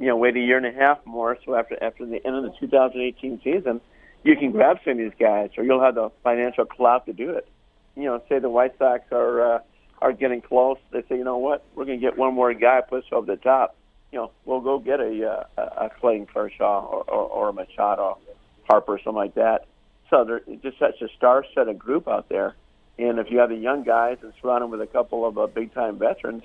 you 0.00 0.06
know, 0.06 0.16
wait 0.16 0.36
a 0.36 0.40
year 0.40 0.56
and 0.56 0.66
a 0.66 0.72
half 0.72 0.98
more, 1.06 1.38
so 1.44 1.54
after 1.54 1.80
after 1.80 2.04
the 2.06 2.24
end 2.26 2.34
of 2.34 2.42
the 2.42 2.52
2018 2.58 3.40
season, 3.44 3.80
you 4.24 4.36
can 4.36 4.50
grab 4.50 4.78
some 4.84 4.94
of 4.94 4.98
these 4.98 5.12
guys, 5.18 5.50
or 5.56 5.62
you'll 5.62 5.80
have 5.80 5.94
the 5.94 6.10
financial 6.24 6.64
clout 6.64 7.06
to 7.06 7.12
do 7.12 7.30
it. 7.30 7.46
You 7.94 8.04
know, 8.06 8.22
say 8.28 8.40
the 8.40 8.50
White 8.50 8.76
Sox 8.78 9.04
are 9.12 9.54
uh, 9.54 9.60
are 10.00 10.12
getting 10.12 10.40
close. 10.40 10.78
They 10.90 11.02
say, 11.02 11.16
you 11.16 11.24
know 11.24 11.38
what, 11.38 11.64
we're 11.76 11.84
going 11.84 12.00
to 12.00 12.04
get 12.04 12.18
one 12.18 12.34
more 12.34 12.52
guy, 12.52 12.80
push 12.80 13.04
over 13.12 13.26
the 13.26 13.40
top 13.40 13.76
you 14.12 14.18
know, 14.18 14.30
we'll 14.44 14.60
go 14.60 14.78
get 14.78 15.00
a 15.00 15.46
uh, 15.58 15.62
a 15.86 15.90
Clayton 16.00 16.26
Kershaw 16.26 16.84
or, 16.86 17.04
or, 17.04 17.28
or 17.28 17.48
a 17.50 17.52
Machado, 17.52 18.18
Harper, 18.64 18.98
something 18.98 19.14
like 19.14 19.34
that. 19.34 19.66
So 20.10 20.24
there's 20.24 20.42
just 20.62 20.78
such 20.78 21.02
a 21.02 21.08
star-studded 21.16 21.78
group 21.78 22.08
out 22.08 22.28
there, 22.28 22.56
and 22.98 23.18
if 23.18 23.30
you 23.30 23.38
have 23.38 23.50
the 23.50 23.56
young 23.56 23.84
guys 23.84 24.18
and 24.22 24.32
surround 24.40 24.62
them 24.62 24.70
with 24.70 24.80
a 24.80 24.86
couple 24.86 25.24
of 25.26 25.38
uh, 25.38 25.46
big-time 25.46 25.98
veterans, 25.98 26.42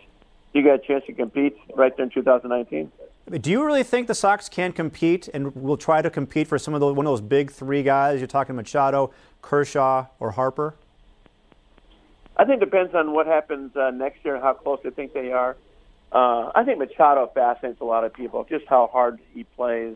you 0.54 0.64
got 0.64 0.76
a 0.76 0.80
chance 0.80 1.04
to 1.08 1.14
compete 1.14 1.58
right 1.76 1.96
there 1.98 2.06
in 2.06 2.12
2019. 2.12 2.92
Do 3.40 3.50
you 3.50 3.66
really 3.66 3.84
think 3.84 4.08
the 4.08 4.16
Sox 4.16 4.50
can 4.50 4.72
compete 4.74 5.30
and 5.34 5.56
will 5.56 5.78
try 5.78 6.02
to 6.02 6.10
compete 6.10 6.48
for 6.48 6.60
some 6.60 6.74
of 6.74 6.82
those 6.82 6.96
one 6.96 7.06
of 7.06 7.12
those 7.12 7.22
big 7.22 7.52
three 7.52 7.82
guys? 7.82 8.20
You're 8.20 8.28
talking 8.28 8.56
Machado, 8.56 9.12
Kershaw, 9.42 10.08
or 10.20 10.32
Harper. 10.32 10.76
I 12.36 12.46
think 12.46 12.62
it 12.62 12.66
depends 12.66 12.94
on 12.94 13.14
what 13.14 13.26
happens 13.26 13.76
uh, 13.76 13.92
next 13.92 14.26
year 14.26 14.36
and 14.36 14.44
how 14.44 14.54
close 14.54 14.80
they 14.84 14.90
think 14.90 15.14
they 15.14 15.32
are. 15.32 15.56
Uh, 16.12 16.52
I 16.54 16.64
think 16.66 16.80
Machado 16.80 17.32
fascinates 17.34 17.80
a 17.80 17.86
lot 17.86 18.04
of 18.04 18.14
people, 18.14 18.46
just 18.48 18.66
how 18.68 18.88
hard 18.92 19.20
he 19.34 19.46
plays. 19.46 19.96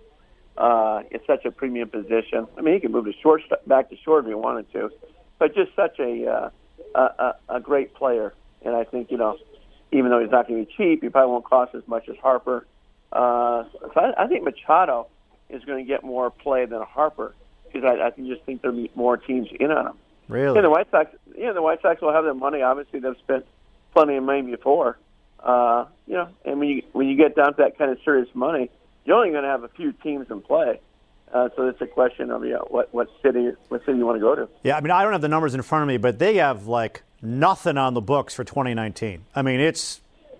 Uh, 0.57 1.03
it's 1.11 1.27
such 1.27 1.45
a 1.45 1.51
premium 1.51 1.89
position. 1.89 2.47
I 2.57 2.61
mean, 2.61 2.75
he 2.75 2.79
can 2.79 2.91
move 2.91 3.05
to 3.05 3.13
short, 3.21 3.41
back 3.67 3.89
to 3.89 3.97
short 3.97 4.23
if 4.23 4.29
he 4.29 4.35
wanted 4.35 4.71
to, 4.73 4.89
but 5.39 5.55
just 5.55 5.75
such 5.75 5.99
a, 5.99 6.27
uh, 6.27 6.49
a, 6.95 7.35
a, 7.49 7.59
great 7.59 7.93
player. 7.93 8.33
And 8.63 8.75
I 8.75 8.83
think, 8.83 9.11
you 9.11 9.17
know, 9.17 9.37
even 9.91 10.09
though 10.11 10.19
he's 10.19 10.31
not 10.31 10.47
going 10.47 10.65
to 10.65 10.65
be 10.65 10.73
cheap, 10.75 11.03
he 11.03 11.09
probably 11.09 11.31
won't 11.31 11.45
cost 11.45 11.75
as 11.75 11.87
much 11.87 12.09
as 12.09 12.15
Harper. 12.17 12.65
Uh, 13.11 13.63
so 13.71 13.91
I, 13.95 14.23
I 14.23 14.27
think 14.27 14.43
Machado 14.43 15.07
is 15.49 15.63
going 15.63 15.83
to 15.83 15.87
get 15.87 16.03
more 16.03 16.29
play 16.29 16.65
than 16.65 16.81
Harper 16.81 17.33
because 17.65 17.83
I, 17.83 18.07
I 18.07 18.09
just 18.11 18.43
think 18.43 18.61
there'll 18.61 18.75
be 18.75 18.91
more 18.95 19.17
teams 19.17 19.47
in 19.59 19.71
on 19.71 19.87
him. 19.87 19.93
Really? 20.27 20.55
Yeah, 20.55 20.61
the 20.61 20.69
White 20.69 20.91
Sox. 20.91 21.11
Yeah, 21.37 21.53
the 21.53 21.61
White 21.61 21.81
Sox 21.81 22.01
will 22.01 22.11
have 22.11 22.25
their 22.25 22.33
money. 22.33 22.61
Obviously, 22.61 22.99
they've 22.99 23.17
spent 23.19 23.45
plenty 23.93 24.17
of 24.17 24.23
money 24.23 24.41
before. 24.41 24.97
Uh, 25.39 25.85
you 26.05 26.15
know, 26.15 26.27
and 26.43 26.59
when 26.59 26.67
you 26.69 26.83
when 26.91 27.07
you 27.07 27.15
get 27.15 27.35
down 27.35 27.53
to 27.53 27.57
that 27.57 27.77
kind 27.77 27.91
of 27.91 27.97
serious 28.03 28.27
money, 28.33 28.69
you're 29.05 29.15
only 29.15 29.31
going 29.31 29.43
to 29.43 29.49
have 29.49 29.63
a 29.63 29.69
few 29.69 29.93
teams 29.93 30.27
in 30.29 30.41
play. 30.41 30.81
Uh, 31.31 31.49
so 31.55 31.67
it's 31.67 31.81
a 31.81 31.87
question 31.87 32.31
of 32.31 32.43
you 32.45 32.53
know, 32.53 32.65
what 32.69 32.93
what 32.93 33.09
city 33.21 33.51
what 33.69 33.85
city 33.85 33.97
you 33.97 34.05
want 34.05 34.15
to 34.15 34.21
go 34.21 34.35
to. 34.35 34.47
Yeah, 34.63 34.77
I 34.77 34.81
mean 34.81 34.91
I 34.91 35.03
don't 35.03 35.11
have 35.11 35.21
the 35.21 35.27
numbers 35.27 35.53
in 35.53 35.61
front 35.61 35.83
of 35.83 35.87
me, 35.87 35.97
but 35.97 36.19
they 36.19 36.35
have 36.35 36.67
like 36.67 37.03
nothing 37.21 37.77
on 37.77 37.93
the 37.93 38.01
books 38.01 38.33
for 38.33 38.43
2019. 38.43 39.25
I 39.35 39.41
mean 39.41 39.59
it's 39.59 39.99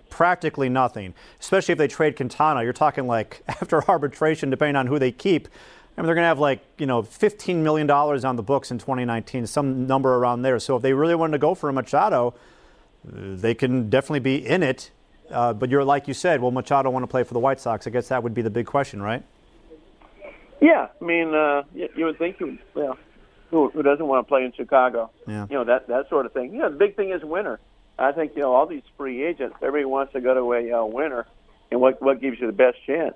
practically 0.10 0.70
nothing, 0.70 1.14
especially 1.40 1.74
if 1.74 1.78
they 1.78 1.88
trade 1.88 2.16
Quintana. 2.16 2.64
You're 2.64 2.74
talking 2.74 3.08
like 3.08 3.44
after 3.48 3.84
arbitration, 3.90 4.50
depending 4.50 4.76
on 4.76 4.88
who 4.88 5.00
they 5.00 5.12
keep. 5.12 5.48
I 5.98 6.02
mean, 6.02 6.06
they're 6.06 6.16
going 6.16 6.24
to 6.24 6.30
have 6.30 6.40
like 6.40 6.62
you 6.78 6.86
know 6.86 7.02
15 7.02 7.64
million 7.64 7.88
dollars 7.88 8.24
on 8.24 8.36
the 8.36 8.44
books 8.44 8.72
in 8.72 8.78
2019, 8.78 9.48
some 9.48 9.88
number 9.88 10.16
around 10.16 10.44
there. 10.44 10.60
So 10.60 10.76
if 10.76 10.82
they 10.82 10.94
really 10.94 11.16
wanted 11.16 11.34
to 11.34 11.40
go 11.40 11.56
for 11.56 11.70
a 11.70 11.74
Machado, 11.74 12.34
they 13.04 13.54
can 13.54 13.90
definitely 13.90 14.20
be 14.20 14.46
in 14.46 14.64
it. 14.64 14.92
Uh, 15.30 15.54
but 15.54 15.70
you're 15.70 15.84
like 15.84 16.08
you 16.08 16.14
said, 16.14 16.40
will 16.40 16.52
Machado 16.52 16.90
want 16.90 17.04
to 17.04 17.08
play 17.08 17.24
for 17.24 17.34
the 17.34 17.40
White 17.40 17.60
Sox? 17.60 17.88
I 17.88 17.90
guess 17.90 18.10
that 18.10 18.24
would 18.24 18.34
be 18.34 18.42
the 18.42 18.50
big 18.50 18.66
question, 18.66 19.02
right? 19.02 19.24
Yeah, 20.62 20.88
I 21.00 21.06
mean, 21.06 21.34
uh, 21.34 21.64
you, 21.74 21.90
you 21.96 22.06
would 22.06 22.18
think, 22.18 22.40
you, 22.40 22.58
well, 22.74 22.98
who, 23.52 23.70
who 23.70 23.84
doesn't 23.84 24.06
want 24.06 24.26
to 24.26 24.28
play 24.28 24.44
in 24.44 24.52
Chicago? 24.54 25.12
Yeah. 25.28 25.46
You 25.50 25.58
know 25.58 25.64
that 25.66 25.88
that 25.88 26.10
sort 26.10 26.26
of 26.26 26.34
thing. 26.34 26.54
You 26.54 26.60
know, 26.60 26.70
the 26.70 26.78
big 26.78 26.96
thing 26.96 27.12
is 27.12 27.24
winner. 27.24 27.60
I 27.98 28.12
think 28.12 28.34
you 28.36 28.42
know 28.42 28.54
all 28.54 28.66
these 28.66 28.84
free 28.98 29.24
agents. 29.24 29.56
Everybody 29.62 29.86
wants 29.86 30.14
to 30.14 30.22
go 30.22 30.34
to 30.34 30.54
a 30.54 30.82
uh, 30.82 30.86
winner, 30.86 31.26
and 31.72 31.80
what 31.80 32.02
what 32.02 32.20
gives 32.20 32.40
you 32.40 32.48
the 32.48 32.54
best 32.54 32.78
chance? 32.86 33.16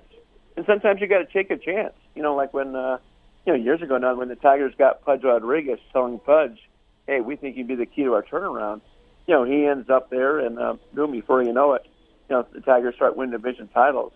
And 0.56 0.64
sometimes 0.66 1.00
you 1.00 1.06
got 1.06 1.18
to 1.18 1.26
take 1.32 1.50
a 1.50 1.56
chance. 1.56 1.94
You 2.14 2.22
know, 2.22 2.34
like 2.34 2.54
when 2.54 2.74
uh, 2.74 2.98
you 3.46 3.52
know 3.52 3.58
years 3.58 3.82
ago 3.82 3.98
now 3.98 4.14
when 4.14 4.28
the 4.28 4.36
Tigers 4.36 4.74
got 4.78 5.04
Pudge 5.04 5.22
Rodriguez 5.22 5.80
telling 5.92 6.18
Pudge, 6.18 6.58
"Hey, 7.06 7.20
we 7.20 7.36
think 7.36 7.56
you'd 7.56 7.68
be 7.68 7.74
the 7.74 7.86
key 7.86 8.04
to 8.04 8.14
our 8.14 8.22
turnaround." 8.22 8.80
you 9.26 9.34
know, 9.34 9.44
he 9.44 9.66
ends 9.66 9.88
up 9.88 10.10
there, 10.10 10.40
and 10.40 10.58
uh, 10.58 10.74
boom, 10.92 11.12
before 11.12 11.42
you 11.42 11.52
know 11.52 11.74
it, 11.74 11.86
you 12.28 12.36
know, 12.36 12.46
the 12.52 12.60
Tigers 12.60 12.94
start 12.94 13.16
winning 13.16 13.32
division 13.32 13.68
titles. 13.68 14.12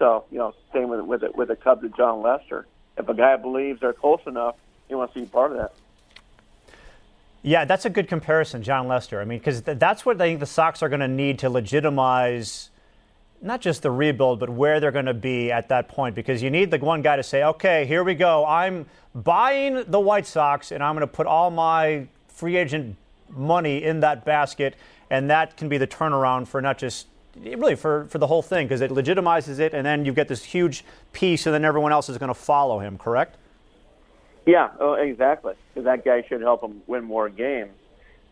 So, 0.00 0.24
you 0.30 0.38
know, 0.38 0.54
same 0.72 0.88
with 0.88 1.02
with 1.02 1.22
it 1.22 1.36
with 1.36 1.48
the 1.48 1.56
Cubs 1.56 1.84
and 1.84 1.94
Jon 1.94 2.22
Lester. 2.22 2.66
If 2.96 3.08
a 3.08 3.14
guy 3.14 3.36
believes 3.36 3.80
they're 3.80 3.92
close 3.92 4.20
enough, 4.26 4.56
he 4.88 4.94
wants 4.94 5.14
to 5.14 5.20
be 5.20 5.26
part 5.26 5.52
of 5.52 5.58
that. 5.58 5.72
Yeah, 7.42 7.66
that's 7.66 7.84
a 7.84 7.90
good 7.90 8.08
comparison, 8.08 8.62
Jon 8.62 8.88
Lester. 8.88 9.20
I 9.20 9.24
mean, 9.24 9.38
because 9.38 9.60
th- 9.62 9.78
that's 9.78 10.04
what 10.04 10.16
I 10.20 10.26
think 10.26 10.40
the 10.40 10.46
Sox 10.46 10.82
are 10.82 10.88
going 10.88 11.00
to 11.00 11.08
need 11.08 11.38
to 11.40 11.50
legitimize 11.50 12.70
not 13.42 13.60
just 13.60 13.82
the 13.82 13.90
rebuild, 13.90 14.40
but 14.40 14.48
where 14.48 14.80
they're 14.80 14.90
going 14.90 15.06
to 15.06 15.14
be 15.14 15.52
at 15.52 15.68
that 15.68 15.88
point. 15.88 16.14
Because 16.14 16.42
you 16.42 16.50
need 16.50 16.70
the 16.70 16.78
one 16.78 17.02
guy 17.02 17.16
to 17.16 17.22
say, 17.22 17.44
okay, 17.44 17.84
here 17.86 18.02
we 18.02 18.14
go. 18.14 18.44
I'm 18.46 18.86
buying 19.14 19.84
the 19.86 20.00
White 20.00 20.26
Sox, 20.26 20.72
and 20.72 20.82
I'm 20.82 20.94
going 20.94 21.06
to 21.06 21.12
put 21.12 21.26
all 21.26 21.50
my 21.50 22.06
free 22.28 22.56
agent 22.56 22.96
money 23.28 23.84
in 23.84 24.00
that 24.00 24.24
basket, 24.24 24.76
and 25.10 25.28
that 25.30 25.56
can 25.58 25.68
be 25.68 25.78
the 25.78 25.86
turnaround 25.86 26.48
for 26.48 26.60
not 26.62 26.78
just 26.78 27.06
really 27.42 27.76
for, 27.76 28.06
for 28.06 28.18
the 28.18 28.26
whole 28.26 28.42
thing 28.42 28.66
because 28.66 28.80
it 28.80 28.90
legitimizes 28.90 29.58
it, 29.58 29.74
and 29.74 29.84
then 29.86 30.04
you 30.04 30.12
get 30.12 30.28
this 30.28 30.44
huge 30.44 30.84
piece, 31.12 31.46
and 31.46 31.54
then 31.54 31.64
everyone 31.64 31.92
else 31.92 32.08
is 32.08 32.18
going 32.18 32.28
to 32.28 32.34
follow 32.34 32.78
him. 32.78 32.98
Correct? 32.98 33.36
Yeah, 34.46 34.70
oh, 34.78 34.94
exactly. 34.94 35.54
Because 35.68 35.84
that 35.84 36.04
guy 36.04 36.24
should 36.28 36.40
help 36.40 36.62
him 36.62 36.82
win 36.86 37.04
more 37.04 37.28
games. 37.28 37.72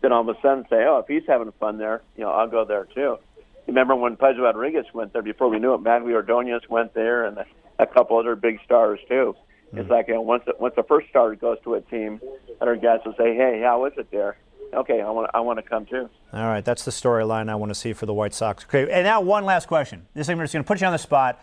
Then 0.00 0.12
all 0.12 0.28
of 0.28 0.28
a 0.28 0.40
sudden 0.40 0.64
say, 0.70 0.84
oh, 0.86 0.98
if 0.98 1.06
he's 1.08 1.26
having 1.26 1.52
fun 1.52 1.78
there, 1.78 2.02
you 2.16 2.24
know, 2.24 2.30
I'll 2.30 2.48
go 2.48 2.64
there 2.64 2.86
too. 2.94 3.18
Remember 3.66 3.94
when 3.94 4.16
Pedro 4.16 4.44
Rodriguez 4.44 4.86
went 4.94 5.12
there? 5.12 5.22
Before 5.22 5.48
we 5.48 5.58
knew 5.58 5.74
it, 5.74 5.82
Manny 5.82 6.12
Ordonez 6.12 6.62
went 6.68 6.94
there, 6.94 7.26
and 7.26 7.38
a, 7.38 7.46
a 7.78 7.86
couple 7.86 8.16
other 8.16 8.34
big 8.34 8.60
stars 8.64 8.98
too. 9.08 9.36
Mm-hmm. 9.68 9.78
It's 9.78 9.90
like 9.90 10.08
you 10.08 10.14
know, 10.14 10.22
once 10.22 10.44
the, 10.46 10.54
once 10.58 10.74
the 10.76 10.82
first 10.82 11.08
star 11.10 11.34
goes 11.34 11.58
to 11.64 11.74
a 11.74 11.80
team, 11.82 12.20
other 12.60 12.76
guys 12.76 13.00
will 13.04 13.14
say, 13.18 13.34
"Hey, 13.34 13.60
how 13.62 13.84
is 13.84 13.92
it 13.98 14.10
there?" 14.10 14.38
Okay, 14.74 15.00
I 15.00 15.10
want 15.10 15.30
I 15.34 15.40
want 15.40 15.58
to 15.58 15.62
come 15.62 15.86
too. 15.86 16.08
All 16.32 16.46
right, 16.46 16.64
that's 16.64 16.84
the 16.84 16.90
storyline 16.90 17.48
I 17.48 17.54
want 17.54 17.70
to 17.70 17.74
see 17.74 17.92
for 17.92 18.06
the 18.06 18.14
White 18.14 18.34
Sox. 18.34 18.64
Okay, 18.64 18.90
and 18.90 19.04
now 19.04 19.20
one 19.20 19.44
last 19.44 19.66
question. 19.66 20.06
This 20.14 20.28
I'm 20.28 20.38
just 20.38 20.52
going 20.52 20.64
to 20.64 20.66
put 20.66 20.80
you 20.80 20.86
on 20.86 20.92
the 20.92 20.98
spot. 20.98 21.42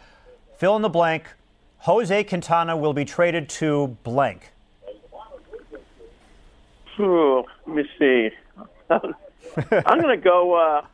Fill 0.58 0.76
in 0.76 0.82
the 0.82 0.90
blank. 0.90 1.26
Jose 1.80 2.24
Quintana 2.24 2.76
will 2.76 2.94
be 2.94 3.06
traded 3.06 3.50
to 3.50 3.98
blank. 4.04 4.52
Ooh, 7.00 7.44
let 7.68 7.76
me 7.76 7.84
see. 8.00 8.30
I'm 8.90 10.02
going 10.02 10.18
to 10.18 10.24
go. 10.24 10.54
Uh, 10.54 10.86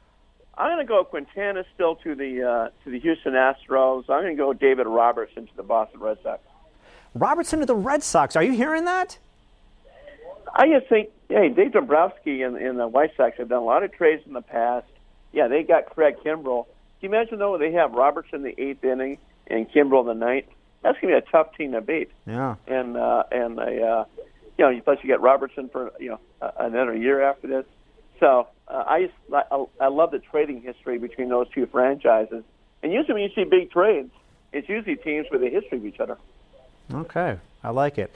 I'm 0.57 0.75
going 0.75 0.85
to 0.85 0.89
go 0.89 1.03
Quintana 1.03 1.63
still 1.73 1.95
to 1.97 2.15
the 2.15 2.43
uh, 2.43 2.83
to 2.83 2.89
the 2.89 2.99
Houston 2.99 3.33
Astros. 3.33 4.09
I'm 4.09 4.23
going 4.23 4.35
to 4.35 4.41
go 4.41 4.53
David 4.53 4.87
Robertson 4.87 5.47
to 5.47 5.55
the 5.55 5.63
Boston 5.63 5.99
Red 5.99 6.17
Sox. 6.23 6.41
Robertson 7.13 7.59
to 7.59 7.65
the 7.65 7.75
Red 7.75 8.03
Sox. 8.03 8.35
Are 8.35 8.43
you 8.43 8.53
hearing 8.53 8.85
that? 8.85 9.17
I 10.53 10.67
just 10.67 10.87
think, 10.87 11.09
hey, 11.31 11.49
Dave 11.49 11.73
Dombrowski 11.73 12.41
and, 12.43 12.57
and 12.57 12.79
the 12.79 12.87
White 12.87 13.11
Sox 13.15 13.37
have 13.37 13.49
done 13.49 13.61
a 13.61 13.65
lot 13.65 13.83
of 13.83 13.91
trades 13.91 14.23
in 14.25 14.33
the 14.33 14.41
past. 14.41 14.87
Yeah, 15.31 15.47
they 15.47 15.63
got 15.63 15.87
Craig 15.87 16.15
Kimbrel. 16.23 16.65
Can 16.99 17.09
you 17.11 17.17
imagine 17.17 17.39
though 17.39 17.57
they 17.57 17.71
have 17.71 17.93
Robertson 17.93 18.37
in 18.37 18.43
the 18.43 18.61
eighth 18.61 18.83
inning 18.83 19.17
and 19.47 19.69
Kimbrel 19.71 20.01
in 20.01 20.07
the 20.07 20.25
ninth? 20.25 20.45
That's 20.83 20.97
gonna 20.99 21.13
be 21.13 21.17
a 21.17 21.31
tough 21.31 21.55
team 21.55 21.71
to 21.71 21.81
beat. 21.81 22.11
Yeah. 22.25 22.55
And 22.67 22.97
uh, 22.97 23.23
and 23.31 23.59
a 23.59 23.83
uh, 23.83 24.05
you 24.57 24.71
know, 24.71 24.81
plus 24.81 24.99
you 25.01 25.07
get 25.07 25.21
Robertson 25.21 25.69
for 25.69 25.91
you 25.99 26.09
know 26.09 26.19
another 26.57 26.95
year 26.95 27.21
after 27.21 27.47
this. 27.47 27.65
So 28.19 28.47
uh, 28.67 28.83
I, 28.87 29.05
just, 29.05 29.13
I 29.33 29.65
I 29.79 29.87
love 29.87 30.11
the 30.11 30.19
trading 30.19 30.61
history 30.61 30.97
between 30.99 31.29
those 31.29 31.47
two 31.49 31.65
franchises. 31.65 32.43
And 32.83 32.91
usually 32.91 33.13
when 33.13 33.23
you 33.23 33.29
see 33.35 33.43
big 33.43 33.71
trades, 33.71 34.11
it's 34.53 34.67
usually 34.67 34.95
teams 34.95 35.27
with 35.31 35.43
a 35.43 35.49
history 35.49 35.77
of 35.77 35.85
each 35.85 35.99
other. 35.99 36.17
Okay, 36.93 37.37
I 37.63 37.69
like 37.69 37.97
it. 37.97 38.11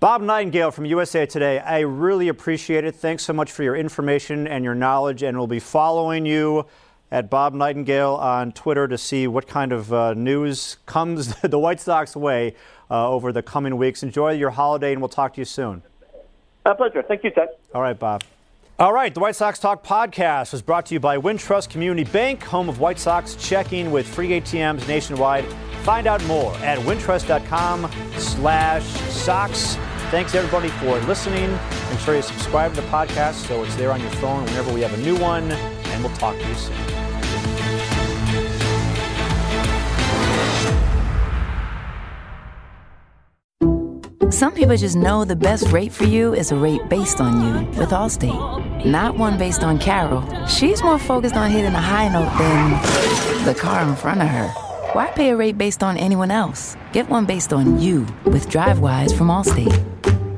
Bob 0.00 0.22
Nightengale 0.22 0.72
from 0.72 0.86
USA 0.86 1.26
Today, 1.26 1.58
I 1.58 1.80
really 1.80 2.28
appreciate 2.28 2.84
it. 2.84 2.96
Thanks 2.96 3.22
so 3.22 3.34
much 3.34 3.52
for 3.52 3.62
your 3.62 3.76
information 3.76 4.46
and 4.46 4.64
your 4.64 4.74
knowledge, 4.74 5.22
and 5.22 5.36
we'll 5.36 5.46
be 5.46 5.60
following 5.60 6.24
you 6.24 6.64
at 7.10 7.28
Bob 7.28 7.52
Nightengale 7.52 8.18
on 8.18 8.52
Twitter 8.52 8.88
to 8.88 8.96
see 8.96 9.26
what 9.26 9.46
kind 9.46 9.72
of 9.72 9.92
uh, 9.92 10.14
news 10.14 10.78
comes 10.86 11.34
the 11.42 11.58
White 11.58 11.80
Sox 11.80 12.16
way 12.16 12.54
uh, 12.90 13.10
over 13.10 13.30
the 13.30 13.42
coming 13.42 13.76
weeks. 13.76 14.02
Enjoy 14.02 14.32
your 14.32 14.48
holiday, 14.48 14.92
and 14.92 15.02
we'll 15.02 15.10
talk 15.10 15.34
to 15.34 15.40
you 15.42 15.44
soon. 15.44 15.82
My 16.64 16.72
pleasure. 16.72 17.02
Thank 17.02 17.22
you, 17.22 17.30
Ted. 17.30 17.48
All 17.74 17.82
right, 17.82 17.98
Bob. 17.98 18.22
All 18.78 18.94
right, 18.94 19.12
the 19.12 19.20
White 19.20 19.36
Sox 19.36 19.58
Talk 19.58 19.84
podcast 19.84 20.52
was 20.52 20.62
brought 20.62 20.86
to 20.86 20.94
you 20.94 21.00
by 21.00 21.18
Wintrust 21.18 21.68
Community 21.68 22.10
Bank, 22.10 22.42
home 22.42 22.70
of 22.70 22.80
White 22.80 22.98
Sox 22.98 23.34
checking 23.34 23.90
with 23.90 24.08
free 24.08 24.30
ATMs 24.30 24.88
nationwide. 24.88 25.44
Find 25.82 26.06
out 26.06 26.24
more 26.24 26.54
at 26.56 26.78
wintrust.com 26.78 27.90
slash 28.16 28.84
Sox. 29.10 29.76
Thanks 30.10 30.34
everybody 30.34 30.70
for 30.70 30.98
listening. 31.06 31.52
Make 31.88 32.00
sure 32.00 32.16
you 32.16 32.22
subscribe 32.22 32.74
to 32.74 32.80
the 32.80 32.86
podcast 32.88 33.46
so 33.46 33.62
it's 33.62 33.76
there 33.76 33.92
on 33.92 34.00
your 34.00 34.10
phone 34.10 34.44
whenever 34.44 34.74
we 34.74 34.80
have 34.80 34.92
a 34.92 34.96
new 34.96 35.16
one, 35.16 35.52
and 35.52 36.02
we'll 36.02 36.12
talk 36.16 36.36
to 36.36 36.48
you 36.48 36.54
soon. 36.54 36.76
Some 44.32 44.52
people 44.52 44.76
just 44.76 44.96
know 44.96 45.24
the 45.24 45.36
best 45.36 45.70
rate 45.70 45.92
for 45.92 46.06
you 46.06 46.34
is 46.34 46.50
a 46.50 46.56
rate 46.56 46.88
based 46.88 47.20
on 47.20 47.40
you 47.44 47.78
with 47.78 47.90
Allstate, 47.90 48.84
not 48.84 49.16
one 49.16 49.38
based 49.38 49.62
on 49.62 49.78
Carol. 49.78 50.24
She's 50.48 50.82
more 50.82 50.98
focused 50.98 51.36
on 51.36 51.52
hitting 51.52 51.74
a 51.74 51.80
high 51.80 52.08
note 52.08 52.36
than 52.36 53.44
the 53.44 53.54
car 53.54 53.88
in 53.88 53.94
front 53.94 54.22
of 54.22 54.28
her. 54.28 54.48
Why 54.92 55.06
pay 55.12 55.30
a 55.30 55.36
rate 55.36 55.56
based 55.56 55.84
on 55.84 55.96
anyone 55.96 56.32
else? 56.32 56.76
Get 56.92 57.08
one 57.08 57.26
based 57.26 57.52
on 57.52 57.78
you 57.78 58.00
with 58.24 58.48
DriveWise 58.48 59.16
from 59.16 59.28
Allstate. 59.28 59.89